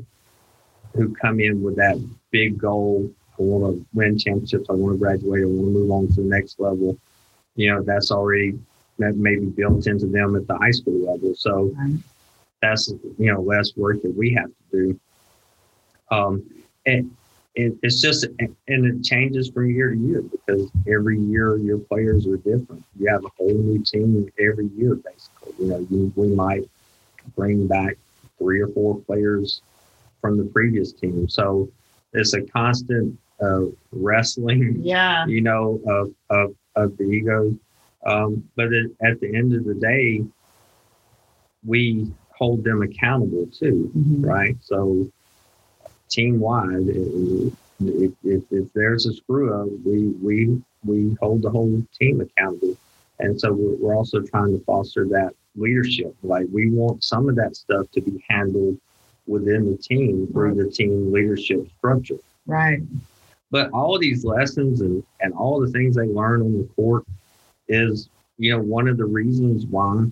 [0.95, 1.97] who come in with that
[2.31, 3.11] big goal.
[3.39, 4.67] I want to win championships.
[4.71, 5.43] I want to graduate.
[5.43, 6.97] I want to move on to the next level.
[7.57, 8.59] You know, that's already
[8.99, 11.35] that may be built into them at the high school level.
[11.35, 11.75] So
[12.63, 15.01] that's you know less work that we have to do.
[16.11, 16.49] Um,
[16.87, 17.15] and
[17.55, 22.27] it, it's just and it changes from year to year because every year your players
[22.27, 22.85] are different.
[22.99, 25.55] You have a whole new team every year, basically.
[25.59, 26.69] You know, you, we might
[27.37, 27.97] bring back
[28.45, 29.63] three or four players
[30.21, 31.69] from the previous team, so
[32.13, 35.27] it's a constant uh, wrestling Yeah.
[35.27, 37.55] you know, of of, of the egos.
[38.07, 40.23] Um, but it, at the end of the day,
[41.65, 44.27] we hold them accountable too, Mhm.
[44.27, 44.57] right?
[44.61, 45.07] So,
[46.11, 51.83] team wide, if, if, if there's a screw up, we we we hold the whole
[51.99, 52.77] team accountable,
[53.21, 56.15] and so we're, we're also trying to foster that leadership.
[56.23, 58.79] Like we want some of that stuff to be handled
[59.27, 62.19] within the team through the team leadership structure.
[62.47, 62.81] Right.
[63.51, 67.05] But all of these lessons and, and all the things they learn on the court
[67.69, 70.07] is, you know, one of the reasons why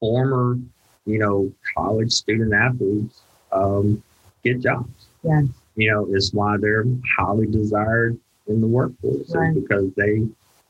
[0.00, 0.58] former,
[1.06, 4.02] you know, college student athletes um,
[4.44, 5.06] get jobs.
[5.22, 5.42] Yeah.
[5.76, 6.84] You know, it's why they're
[7.18, 9.54] highly desired in the workforce Right.
[9.54, 10.22] because they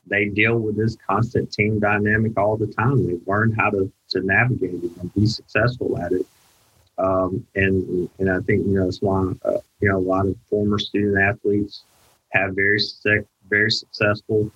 [0.06, 3.06] they deal with this constant team dynamic all the time.
[3.06, 6.26] They've learned how to to navigate it and be successful at it.
[6.98, 10.36] Um, and and I think you know it's why uh, you know a lot of
[10.50, 11.84] former student athletes
[12.32, 14.50] have very suc- very successful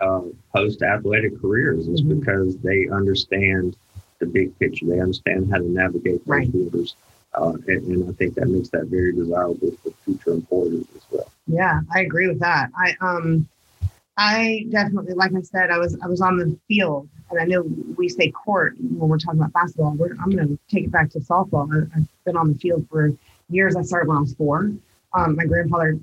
[0.00, 0.22] uh,
[0.54, 2.20] post athletic careers is Mhm.
[2.20, 3.76] because they understand
[4.20, 4.86] the big picture.
[4.86, 6.50] They understand how to navigate those Right.
[6.52, 6.96] waters,
[7.34, 11.30] uh, and, and I think that makes that very desirable for future employers as well.
[11.46, 12.70] Yeah, I agree with that.
[12.76, 13.48] I um
[14.16, 17.62] I definitely like I said, I was I was on the field and I know
[17.96, 19.96] we say court when we're talking about basketball.
[20.20, 21.68] I'm gonna take it back to softball.
[21.72, 23.12] I, I've been on the field for
[23.48, 23.76] years.
[23.76, 24.72] I started when I was four.
[25.12, 25.98] Um, my grandfather,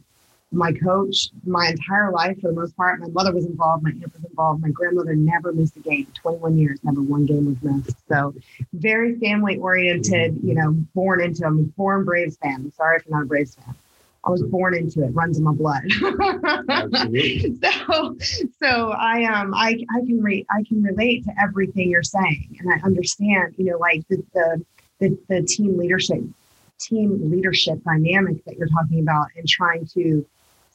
[0.51, 2.99] my coach, my entire life for the most part.
[2.99, 6.07] My mother was involved, my aunt was involved, my grandmother never missed a game.
[6.15, 7.97] 21 years, never one game was missed.
[8.07, 8.33] So
[8.73, 12.71] very family oriented, you know, born into I'm a born Braves fan.
[12.75, 13.75] Sorry if you're not a Braves fan.
[14.27, 15.83] I was born into it, runs in my blood.
[17.87, 18.17] So
[18.61, 22.71] so I um I I can re- I can relate to everything you're saying and
[22.71, 24.65] I understand, you know, like the the
[24.99, 26.21] the, the team leadership
[26.79, 30.25] team leadership dynamic that you're talking about and trying to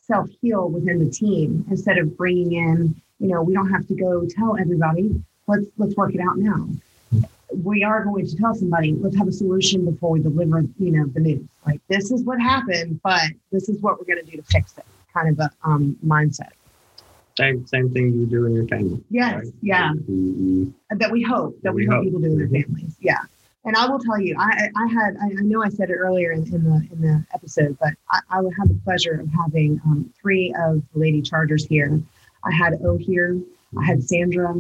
[0.01, 3.95] self heal within the team instead of bringing in, you know, we don't have to
[3.95, 5.23] go tell everybody.
[5.47, 6.69] Let's let's work it out now.
[7.55, 8.93] We are going to tell somebody.
[8.93, 11.47] Let's have a solution before we deliver, you know, the news.
[11.67, 14.77] Like this is what happened, but this is what we're going to do to fix
[14.79, 14.85] it.
[15.13, 16.51] Kind of a um, mindset.
[17.37, 19.03] Same same thing you do in your family.
[19.11, 19.55] Yes, right?
[19.63, 19.93] yeah.
[20.09, 22.05] You- you- that we hope that we, We hope, hope.
[22.05, 22.65] people do in their Mhm.
[22.67, 22.97] families.
[23.01, 23.19] Yeah.
[23.65, 26.43] And I will tell you, I, I had, I know I said it earlier in,
[26.53, 30.13] in the in the episode, but I, I would have the pleasure of having um,
[30.21, 32.01] three of the lady chargers here.
[32.45, 33.39] I had O here,
[33.79, 34.55] I had Sandra,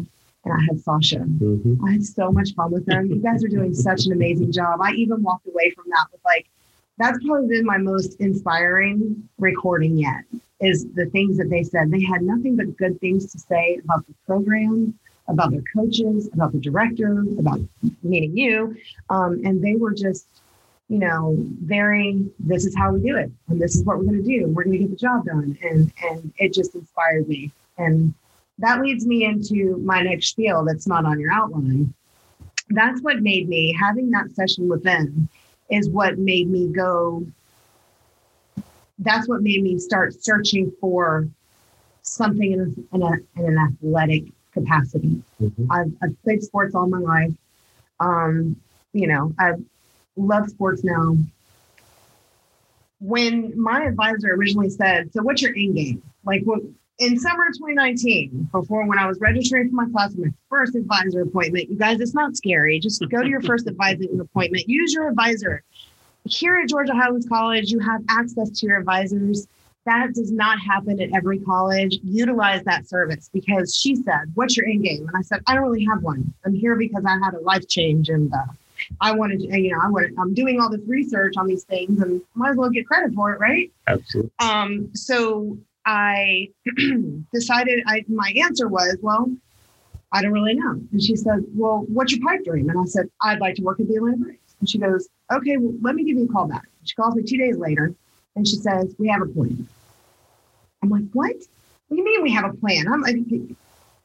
[0.45, 1.21] and I had Sasha.
[1.21, 1.79] Mhm.
[1.87, 3.07] I had so much fun with them.
[3.07, 4.81] You guys are doing such an amazing job.
[4.83, 6.47] I even walked away from that with like,
[6.99, 10.25] that's probably been my most inspiring recording yet.
[10.61, 11.91] Is the things that they said.
[11.91, 16.53] They had nothing but good things to say about the program, about their coaches, about
[16.53, 17.61] the director, about
[18.05, 18.77] meeting you,
[19.11, 20.29] um, and they were just,
[20.89, 22.25] you know, very.
[22.39, 24.63] This is how we do it, and this is what we're going to do, we're
[24.63, 28.15] going to get the job done, and and it just inspired me, and
[28.59, 31.93] that leads me into my next spiel that's not on your outline.
[32.71, 35.29] That's what made me having that session with them
[35.71, 37.27] is what made me go.
[38.99, 41.29] That's what made me start searching for
[42.03, 45.23] something in, in, a, in an athletic capacity.
[45.41, 45.67] Mhm.
[45.71, 47.33] I've, I've played sports all my life.
[48.01, 48.57] Um,
[48.93, 49.55] you know, I
[50.17, 51.17] love sports now.
[53.01, 56.61] When my advisor originally said, "So, what's your end game?" Like, what
[56.99, 61.71] in summer 2019, before when I was registering for my class, my first advisor appointment.
[61.71, 62.79] You guys, it's not scary.
[62.79, 64.69] Just go to your first advisor appointment.
[64.69, 65.63] Use your advisor.
[66.25, 69.49] Here at Georgia Highlands College, you have access to your advisors.
[69.85, 71.99] That does not happen at every college.
[72.05, 75.09] Utilize that service because she said, What's your end game?
[75.09, 76.33] And I said, I don't really have one.
[76.45, 78.45] I'm here because I had a life change and uh,
[79.01, 82.01] I wanted to, you know, I wanted, I'm doing all this research on these things
[82.01, 83.73] and might as well get credit for it, right?
[83.89, 84.31] Absolutely.
[84.39, 86.49] Um, so I
[87.33, 89.31] decided I my answer was, well,
[90.13, 90.81] I don't really know.
[90.93, 92.69] And she said, Well, what's your pipe dream?
[92.69, 94.55] And I said, I'd like to work at the Atlanta Braves.
[94.61, 96.69] And she goes, Okay, well, let me give you a call back.
[96.85, 97.95] She calls me two days later
[98.37, 99.67] and she says, We have a plan.
[100.83, 101.35] I'm like, What?
[101.89, 102.89] What do you mean we have a plan?
[102.89, 103.17] I'm like,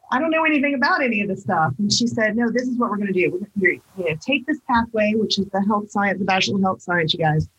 [0.10, 1.74] I don't know anything about any of this stuff.
[1.78, 3.30] And she said, No, this is what we're going to do.
[3.32, 6.64] We're gonna, you know, take this pathway, which is the health science, the Bachelor of
[6.64, 7.50] Health Science, you guys.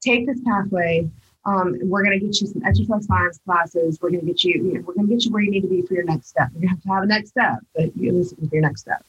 [0.00, 1.08] Take this pathway.
[1.46, 3.98] Um, we're going to get you some exercise science classes.
[4.00, 5.60] We're going to get you, you know, we're going to get you where you need
[5.60, 6.48] to be for your next step.
[6.58, 9.04] You have to have a next step, but you listen for your next step.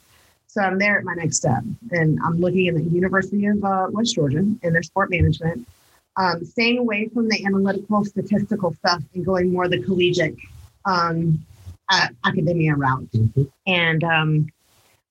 [0.47, 3.87] So I'm there at my next step, and I'm looking at the University of uh,
[3.91, 5.67] West Georgia in their sport management,
[6.17, 10.35] um, staying away from the analytical, statistical stuff, and going more the collegiate
[10.85, 11.45] um,
[11.89, 13.11] uh, academia route.
[13.11, 13.51] Mhm.
[13.67, 14.47] And um,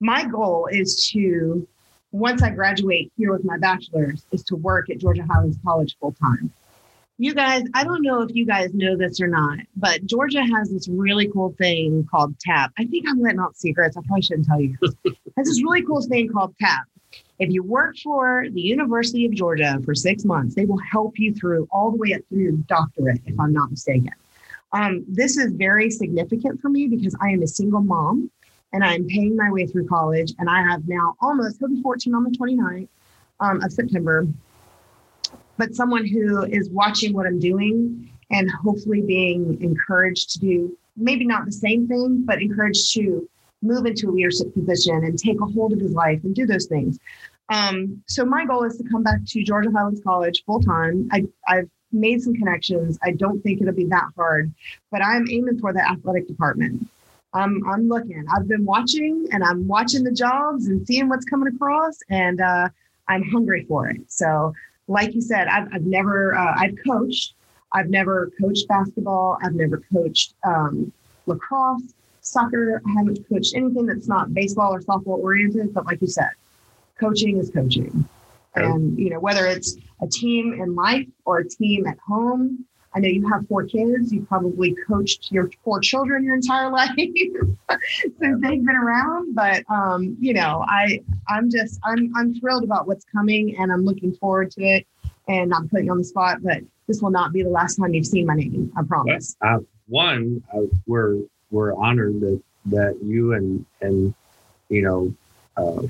[0.00, 1.66] my goal is to,
[2.12, 6.12] once I graduate here with my bachelor's, is to work at Georgia Highlands College full
[6.12, 6.50] time.
[7.16, 10.70] You guys, I don't know if you guys know this or not, but Georgia has
[10.70, 12.72] this really cool thing called TAP.
[12.76, 13.96] I think I'm letting out secrets.
[13.96, 14.76] I probably shouldn't tell you.
[15.36, 16.86] has this really cool thing called TAP.
[17.38, 21.32] If you work for the University of Georgia for six months, they will help you
[21.32, 24.12] through all the way up through your doctorate, if I'm not mistaken.
[24.72, 28.28] Um, this is very significant for me because I am a single mom
[28.72, 30.32] and I'm paying my way through college.
[30.40, 32.88] And I have now almost, he'll be 14 on the 29th
[33.38, 34.26] um, of September.
[35.56, 41.24] But someone who is watching what I'm doing and hopefully being encouraged to do maybe
[41.24, 43.28] not the same thing, but encouraged to
[43.62, 46.66] move into a leadership position and take a hold of his life and do those
[46.66, 46.98] things.
[47.48, 51.08] Um, so my goal is to come back to Georgia Highlands College full time.
[51.46, 52.98] I've made some connections.
[53.02, 54.52] I don't think it'll be that hard,
[54.90, 56.88] but I'm aiming for the athletic department.
[57.34, 58.24] I'm I'm looking.
[58.34, 62.68] I've been watching and I'm watching the jobs and seeing what's coming across, and uh,
[63.08, 64.00] I'm hungry for it.
[64.06, 64.54] So,
[64.88, 67.34] like you said, I've, I've never uh, I've coached.
[67.72, 69.38] I've never coached basketball.
[69.42, 70.92] I've never coached um,
[71.26, 72.80] lacrosse, soccer.
[72.86, 75.74] I haven't coached anything that's not baseball or softball oriented.
[75.74, 76.30] But like you said,
[76.98, 78.08] coaching is coaching.
[78.56, 82.64] And you know whether it's a team in life or a team at home,
[82.94, 84.12] I know you have four kids.
[84.12, 89.34] You probably coached your four children your entire life since they've been around.
[89.34, 93.84] But um, you know, I I'm just I'm I'm thrilled about what's coming, and I'm
[93.84, 94.86] looking forward to it.
[95.26, 97.94] And I'm putting you on the spot, but this will not be the last time
[97.94, 98.70] you've seen my name.
[98.76, 99.34] I promise.
[99.40, 101.20] Uh, one, uh, we're
[101.50, 104.14] we're honored that that you and and
[104.68, 105.14] you know
[105.56, 105.82] uh,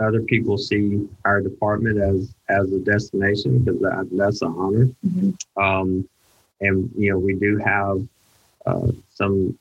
[0.00, 4.88] other people see our department as as a destination because that, that's an honor.
[5.06, 5.62] Mm-hmm.
[5.62, 6.08] Um,
[6.60, 8.06] and you know we do have
[8.66, 9.56] uh, some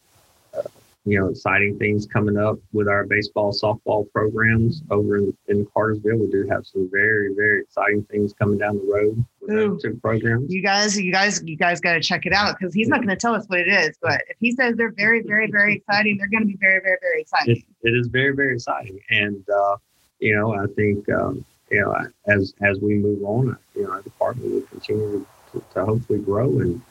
[0.55, 0.61] uh,
[1.05, 6.17] you know exciting things coming up with our baseball softball programs over in, in Cartersville.
[6.17, 9.99] We do have some very very exciting things coming down the road with Ooh, two
[10.01, 10.51] programs.
[10.51, 13.09] You guys, you guys, you guys got to check it out because he's not going
[13.09, 13.97] to tell us what it is.
[14.01, 16.97] But if he says they're very very very exciting, they're going to be very very
[17.01, 17.57] very exciting.
[17.57, 19.77] it, it is very very exciting, and uh,
[20.19, 21.09] you know I think.
[21.09, 21.95] Um, you know,
[22.27, 26.81] as as we move on, you know, our department will continue to, hopefully grow and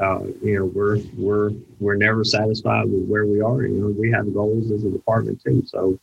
[0.00, 3.62] uh, you know we're we're we're never satisfied with where we are.
[3.62, 5.64] You know, we have goals as a department too.
[5.66, 5.98] So,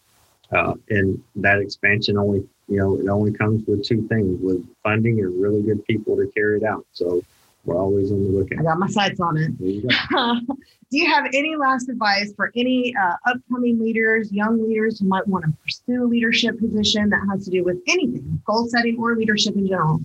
[0.51, 5.21] uh, and that expansion only you know it only comes with two things: with funding
[5.21, 6.85] and really good people to carry it out.
[6.91, 7.21] So.
[7.63, 8.59] We're always on the lookout.
[8.59, 9.49] I got my sights on it.
[9.59, 9.81] You
[10.91, 15.27] Do you have any last advice for any uh, upcoming leaders, young leaders who might
[15.27, 19.15] want to pursue a leadership position that has to do with anything, goal setting or
[19.15, 19.99] leadership in general?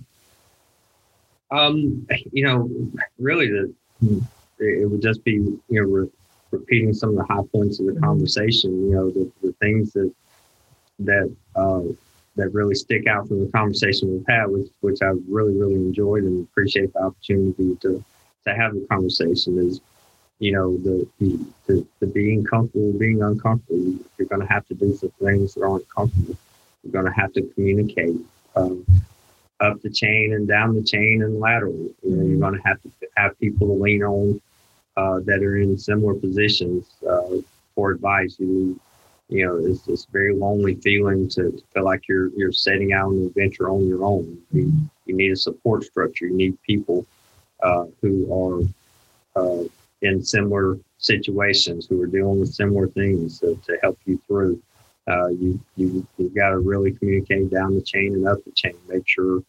[1.51, 2.69] Um, you know,
[3.19, 3.73] really the
[4.59, 6.09] it would just be you know re-
[6.51, 8.03] repeating some of the high points of the mm-hmm.
[8.03, 8.89] conversation.
[8.89, 10.13] You know the, the things that
[10.99, 11.81] that uh,
[12.35, 16.23] that really stick out from the conversation we've had, which which I've really really enjoyed
[16.23, 18.03] and appreciate the opportunity to
[18.45, 19.81] to have the conversation is
[20.39, 23.95] you know the the, the, the being comfortable being uncomfortable.
[24.17, 26.37] You're going to have to do some things that aren't comfortable.
[26.83, 28.15] You're going to have to communicate.
[28.55, 28.85] Um,
[29.61, 31.93] up the chain and down the chain and laterally.
[32.03, 34.41] You know, you're going to have to have people to lean on
[34.97, 37.37] uh, that are in similar positions uh,
[37.75, 38.35] for advice.
[38.39, 38.79] You,
[39.29, 43.07] you know, it's this very lonely feeling to, to, feel like you're you're setting out
[43.07, 44.37] on an adventure on your own.
[44.51, 44.73] You,
[45.05, 46.25] you need a support structure.
[46.25, 47.05] You need people
[47.63, 48.27] uh, who
[49.35, 49.63] are uh,
[50.01, 54.61] in similar situations, who are dealing with similar things to help you through.
[55.11, 58.75] Uh, you you you've got to really communicate down the chain and up the chain.
[58.87, 59.43] Make sure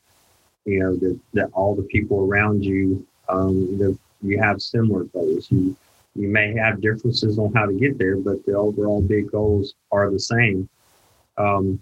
[0.64, 5.46] you know that, that all the people around you um, that you have similar goals.
[5.52, 5.76] You
[6.16, 10.10] you may have differences on how to get there but the overall big goals are
[10.10, 10.68] the same.
[11.38, 11.80] Um,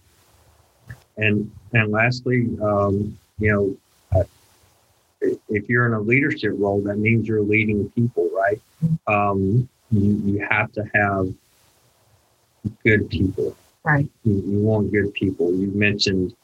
[1.17, 4.27] and and lastly um, you know
[5.49, 8.61] if you're in a leadership role that means you're leading people right?
[9.07, 11.33] Um, you, you have to have
[12.85, 16.35] good people right you, you want good people you mentioned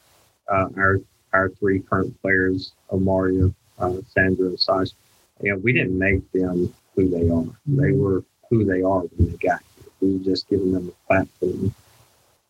[0.49, 0.99] uh, our
[1.33, 4.93] our three current players, Omaria, uh, Sandra, and Sasha,
[5.41, 7.45] you know, we didn't make them who they are.
[7.65, 8.01] They mm-hmm.
[8.01, 9.91] were who they are when they got here.
[10.01, 11.73] We were just giving them a platform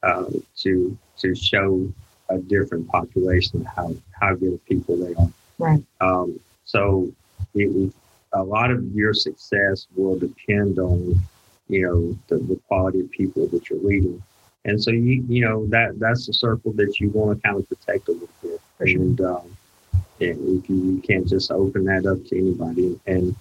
[0.04, 0.26] uh,
[0.58, 1.92] to to show
[2.30, 5.30] a different population how how good people they are.
[5.60, 5.84] Right.
[6.02, 7.12] Um, so
[7.56, 7.94] it,
[8.34, 11.20] a lot of your success will depend on
[11.68, 14.22] you know the, the quality of people that you're leading.
[14.68, 17.68] And so you you know that that's the circle that you want to kind of
[17.68, 18.62] protect a little bit.
[18.80, 19.58] And um,
[20.20, 23.00] you, you can't just open that up to anybody.
[23.08, 23.36] And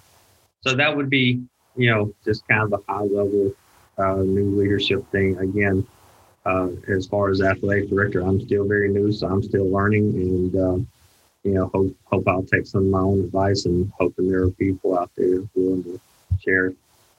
[0.60, 1.42] so that would be
[1.74, 3.52] you know just kind of a high level
[3.98, 5.36] uh, new leadership thing.
[5.38, 5.84] Again,
[6.44, 10.54] uh, as far as athletic director, I'm still very new, so I'm still learning, and
[10.54, 10.78] uh,
[11.42, 14.50] you know hope hope I'll take some of my own advice, and hoping there are
[14.50, 16.00] people out there willing to
[16.40, 16.72] share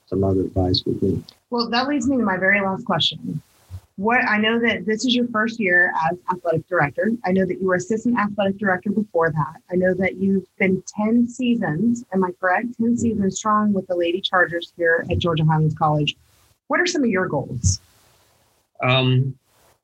[0.05, 1.21] some other advice with me.
[1.49, 3.41] Well, that leads me to my very last question
[3.97, 7.11] what I know that this is your first year as athletic director.
[7.25, 9.55] I know that you were assistant athletic director before that.
[9.71, 12.77] I know that you've been 10 seasons, am I correct?
[12.77, 16.15] 10 seasons strong with the Lady Chargers here at Georgia Highlands College.
[16.67, 17.81] What are some of your goals?
[18.83, 19.35] Um,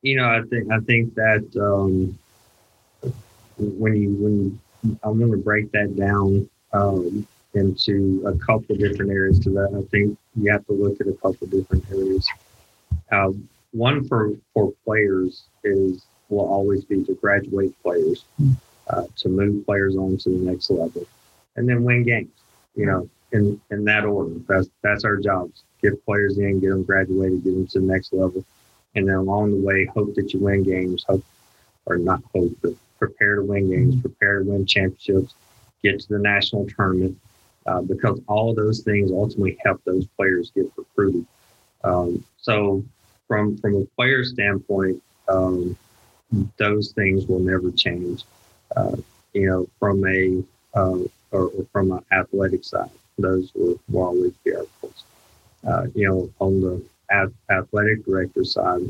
[0.03, 2.17] you know, I think I think that um,
[3.57, 9.09] when you when you, I'm going to break that down um, into a couple different
[9.11, 9.73] areas to that.
[9.75, 12.27] I think you have to look at a couple different areas.
[13.11, 13.31] Uh,
[13.73, 18.23] one for for players is will always be to graduate players,
[18.87, 21.05] uh, to move players on to the next level,
[21.55, 22.31] and then win games.
[22.75, 24.35] You know, in in that order.
[24.47, 25.63] That's that's our jobs.
[25.81, 28.45] Get players in, get them graduated, get them to the next level,
[28.95, 31.03] and then along the way, hope that you win games.
[31.03, 31.23] Hope
[31.85, 35.35] or not hope, but prepare to win games, prepare to win championships,
[35.83, 37.17] get to the national tournament,
[37.65, 41.25] uh, because all of those things ultimately help those players get recruited.
[41.83, 42.83] Um, so,
[43.27, 45.77] from from a player standpoint, um,
[46.57, 48.23] those things will never change.
[48.75, 48.95] Uh,
[49.33, 50.43] you know, from a
[50.75, 50.99] uh,
[51.31, 55.03] or, or, from an athletic side, those will, will always be our goals.
[55.67, 56.83] Uh, you know, on the
[57.49, 58.81] athletic director side,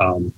[0.00, 0.32] um,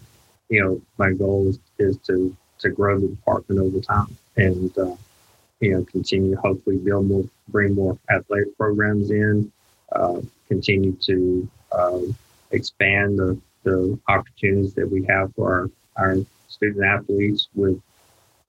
[0.49, 4.95] you know, my goal is, is to to grow the department over time and uh,
[5.61, 9.51] you know continue hopefully build more, bring more athletic programs in,
[9.93, 12.01] uh, continue to uh,
[12.51, 16.16] expand the the opportunities that we have for our, our
[16.49, 17.80] student athletes with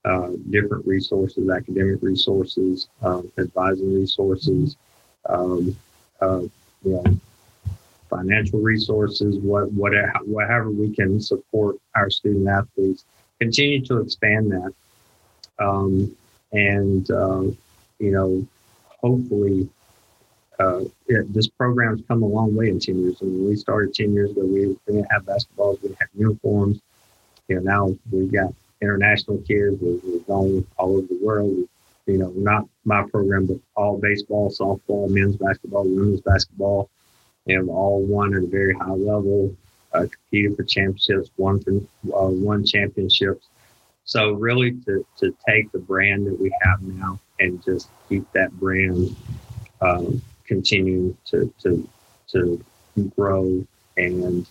[0.05, 4.77] uh, different resources, academic resources, um, advising resources,
[5.27, 5.75] um,
[6.21, 6.41] uh,
[6.83, 7.03] you know,
[8.09, 13.03] financial resources, what, whatever, whatever we can support our student athletes.
[13.39, 14.73] Continue to expand that,
[15.59, 16.15] um,
[16.53, 17.41] and uh,
[17.99, 18.47] you know,
[19.01, 19.67] hopefully,
[20.59, 23.17] uh, it, this program's come a long way in ten years.
[23.21, 24.45] I mean, we started ten years ago.
[24.45, 26.79] We didn't have basketballs, we didn't have uniforms.
[27.47, 29.81] You know, now we've got international kids.
[29.81, 31.67] We've, we've gone all over the world.
[32.07, 36.89] you know, not my program, but all baseball, softball, men's basketball, women's basketball
[37.47, 39.55] and all won at a very high level,
[39.93, 43.47] uh, competed for championships, won for uh, won championships.
[44.05, 48.51] So really, to to take the brand that we have now and just keep that
[48.53, 49.15] brand
[49.81, 51.87] um, continue to to
[52.27, 52.63] to
[53.15, 53.65] grow
[53.97, 54.47] and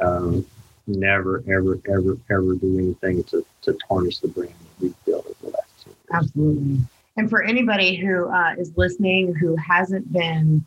[0.00, 0.46] um,
[0.86, 5.34] never ever ever ever do anything to to tarnish the brand that we've built over
[5.42, 6.08] the last two years.
[6.12, 6.78] Absolutely.
[7.16, 10.66] And for anybody who uh, is listening who hasn't been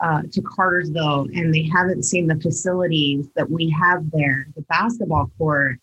[0.00, 5.30] uh, to Cartersville and they haven't seen the facilities that we have there, the basketball
[5.38, 5.78] court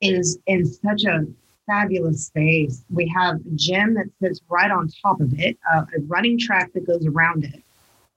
[0.00, 1.24] is in such a
[1.66, 2.84] fabulous space.
[2.90, 6.72] We have a gym that sits right on top of it, uh, a running track
[6.74, 7.62] that goes around it.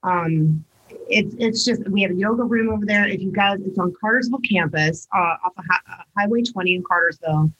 [0.02, 0.64] Um,
[1.08, 3.06] it's it's just we have a yoga room over there.
[3.06, 6.82] If you guys, it's on Cartersville campus, uh, off of hi- uh, Highway 20 in
[6.82, 7.50] Cartersville.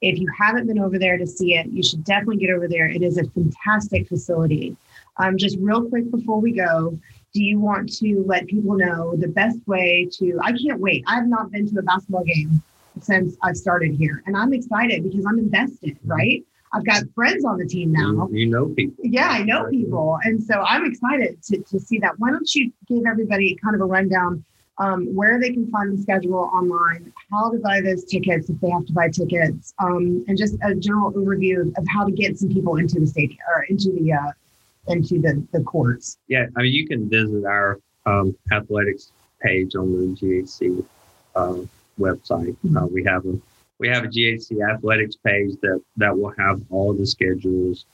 [0.00, 2.88] If you haven't been over there to see it, you should definitely get over there.
[2.88, 4.76] It is a fantastic facility.
[5.16, 6.96] Um, just real quick before we go,
[7.34, 10.38] do you want to let people know the best way to?
[10.42, 11.02] I can't wait.
[11.08, 12.62] I have not been to a basketball game
[13.02, 16.10] since I started here, and I'm excited because I'm invested, mm-hmm.
[16.10, 16.44] right?
[16.72, 18.28] I've got friends on the team now.
[18.30, 19.02] You, know people.
[19.02, 20.18] Yeah, I know people.
[20.24, 22.18] And so I'm excited to, to see that.
[22.18, 24.44] Why don't you give everybody kind of a rundown
[24.78, 28.70] um, where they can find the schedule online, how to buy those tickets if they
[28.70, 32.48] have to buy tickets, um, and just a general overview of how to get some
[32.48, 34.32] people into the stadium or into the uh,
[34.86, 36.18] into the, the courts?
[36.28, 40.84] Yeah, I mean, you can visit our um, athletics page on the GHC
[41.34, 41.58] uh,
[41.98, 42.56] website.
[42.76, 43.38] Uh, we have a
[43.78, 47.86] we have a GHC athletics page that that will have all the schedules,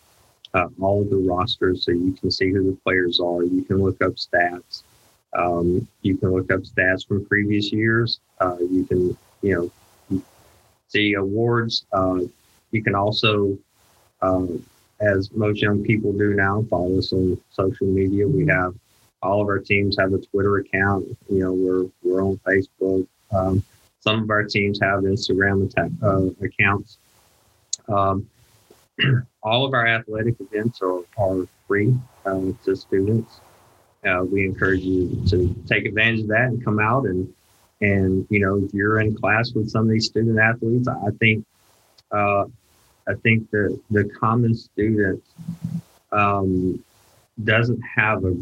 [0.54, 3.42] uh, all of the rosters, so you can see who the players are.
[3.42, 4.82] You can look up stats.
[5.36, 8.20] Um, you can look up stats from previous years.
[8.40, 9.70] Uh, you can you
[10.10, 10.22] know
[10.88, 11.84] see awards.
[11.92, 12.20] Uh,
[12.70, 13.58] you can also
[14.22, 14.64] um,
[15.00, 18.26] as most young people do now, follow us on social media.
[18.26, 18.74] We have
[19.22, 21.06] all of our teams have a Twitter account.
[21.28, 23.06] You know, we're we're on Facebook.
[23.32, 23.62] Um,
[24.04, 26.98] some of our teams have Instagram uh, accounts.
[27.88, 28.28] Um,
[29.42, 31.94] all of our athletic events are, are free
[32.26, 33.40] um, to students.
[34.06, 37.32] Uh, we encourage you to take advantage of that and come out and
[37.80, 41.46] and you know if you're in class with some of these student athletes, I think
[42.12, 42.44] uh,
[43.08, 45.24] I think the the common student
[46.12, 46.84] um,
[47.42, 48.36] doesn't have a,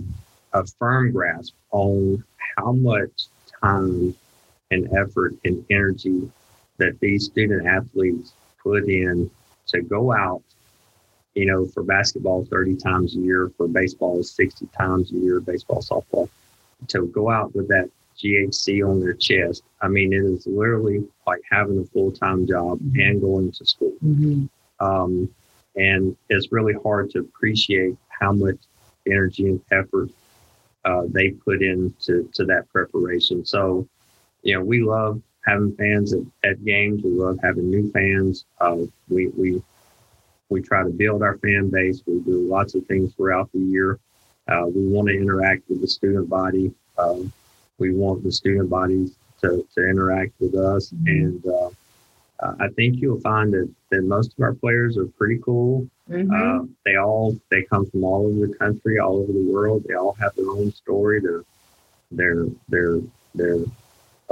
[0.52, 2.24] a firm grasp on
[2.56, 3.28] how much
[3.62, 4.14] time
[4.72, 6.30] and effort and energy
[6.78, 9.30] that these student athletes put in
[9.66, 10.42] to go out,
[11.34, 15.82] you know, for basketball 30 times a year, for baseball 60 times a year, baseball,
[15.82, 16.28] softball,
[16.88, 19.62] to go out with that GHC on their chest.
[19.80, 23.94] I mean, it is literally like having a full time job and going to school.
[24.04, 24.46] Mm-hmm.
[24.84, 25.28] Um,
[25.76, 28.58] and it's really hard to appreciate how much
[29.06, 30.10] energy and effort
[30.84, 33.44] uh, they put into to that preparation.
[33.44, 33.88] So,
[34.42, 37.02] you know, we love having fans at, at games.
[37.02, 38.44] We love having new fans.
[38.60, 38.78] Uh,
[39.08, 39.62] we we
[40.48, 42.02] we try to build our fan base.
[42.06, 43.98] We do lots of things throughout the year.
[44.48, 46.72] Uh, we want to interact with the student body.
[46.98, 47.32] Um,
[47.78, 50.90] we want the student bodies to, to interact with us.
[50.90, 51.06] Mm-hmm.
[51.08, 51.70] And, uh,
[52.58, 55.88] I think you'll find that, that most of our players are pretty cool.
[56.10, 56.30] Mhm.
[56.32, 59.84] Uh, they all they come from all over the country, all over the world.
[59.86, 61.20] They all have their own story.
[61.20, 61.44] They're
[62.10, 63.00] they're they're
[63.34, 63.64] they're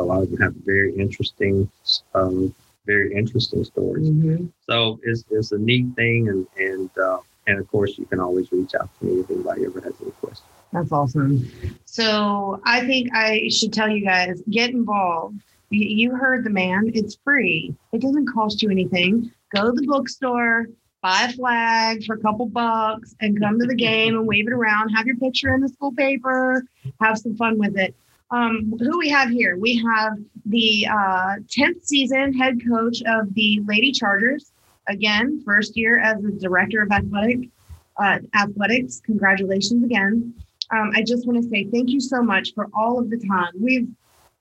[0.00, 1.70] a lot of them have very interesting
[2.14, 2.54] um,
[2.86, 4.10] very interesting stories.
[4.10, 4.50] Mhm.
[4.68, 8.50] So it's, it's a neat thing, and and uh, and of course you can always
[8.52, 10.48] reach out to me if anybody ever has any questions.
[10.72, 11.50] That's awesome.
[11.84, 15.40] So I think I should tell you guys get involved.
[15.70, 16.90] You heard the man.
[16.94, 17.74] It's free.
[17.92, 19.30] It doesn't cost you anything.
[19.54, 20.66] Go to the bookstore,
[21.02, 24.52] buy a flag for a couple bucks, and come to the game and wave it
[24.52, 24.90] around.
[24.90, 26.64] Have your picture in the school paper.
[27.00, 27.94] Have some fun with it.
[28.30, 29.56] Um, who we have here?
[29.56, 34.52] We have the uh, 10th season head coach of the Lady Chargers.
[34.86, 37.48] Again, first year as the director of athletic
[37.96, 39.00] uh, athletics.
[39.04, 40.34] Congratulations again.
[40.70, 43.52] Um, I just want to say thank you so much for all of the time.
[43.60, 43.88] We've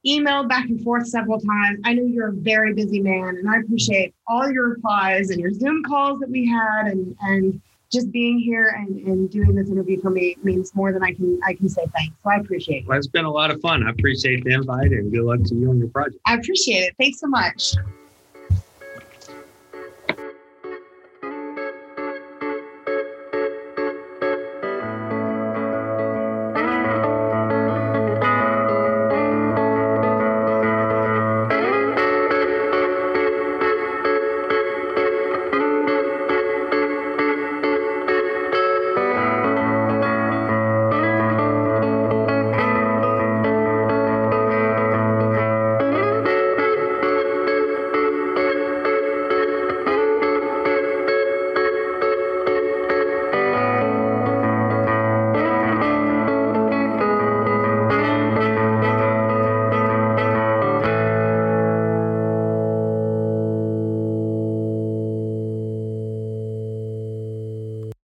[0.05, 1.79] emailed back and forth several times.
[1.83, 5.51] I know you're a very busy man, and I appreciate all your replies and your
[5.51, 7.61] Zoom calls that we had, and and
[7.91, 11.39] just being here and, and doing this interview for me means more than I can
[11.45, 12.15] I can say thanks.
[12.23, 12.87] So I appreciate it.
[12.87, 13.85] Well, it's been a lot of fun.
[13.85, 16.17] I appreciate the invite, and good luck to you on your project.
[16.25, 16.95] I appreciate it.
[16.97, 17.75] Thanks so much.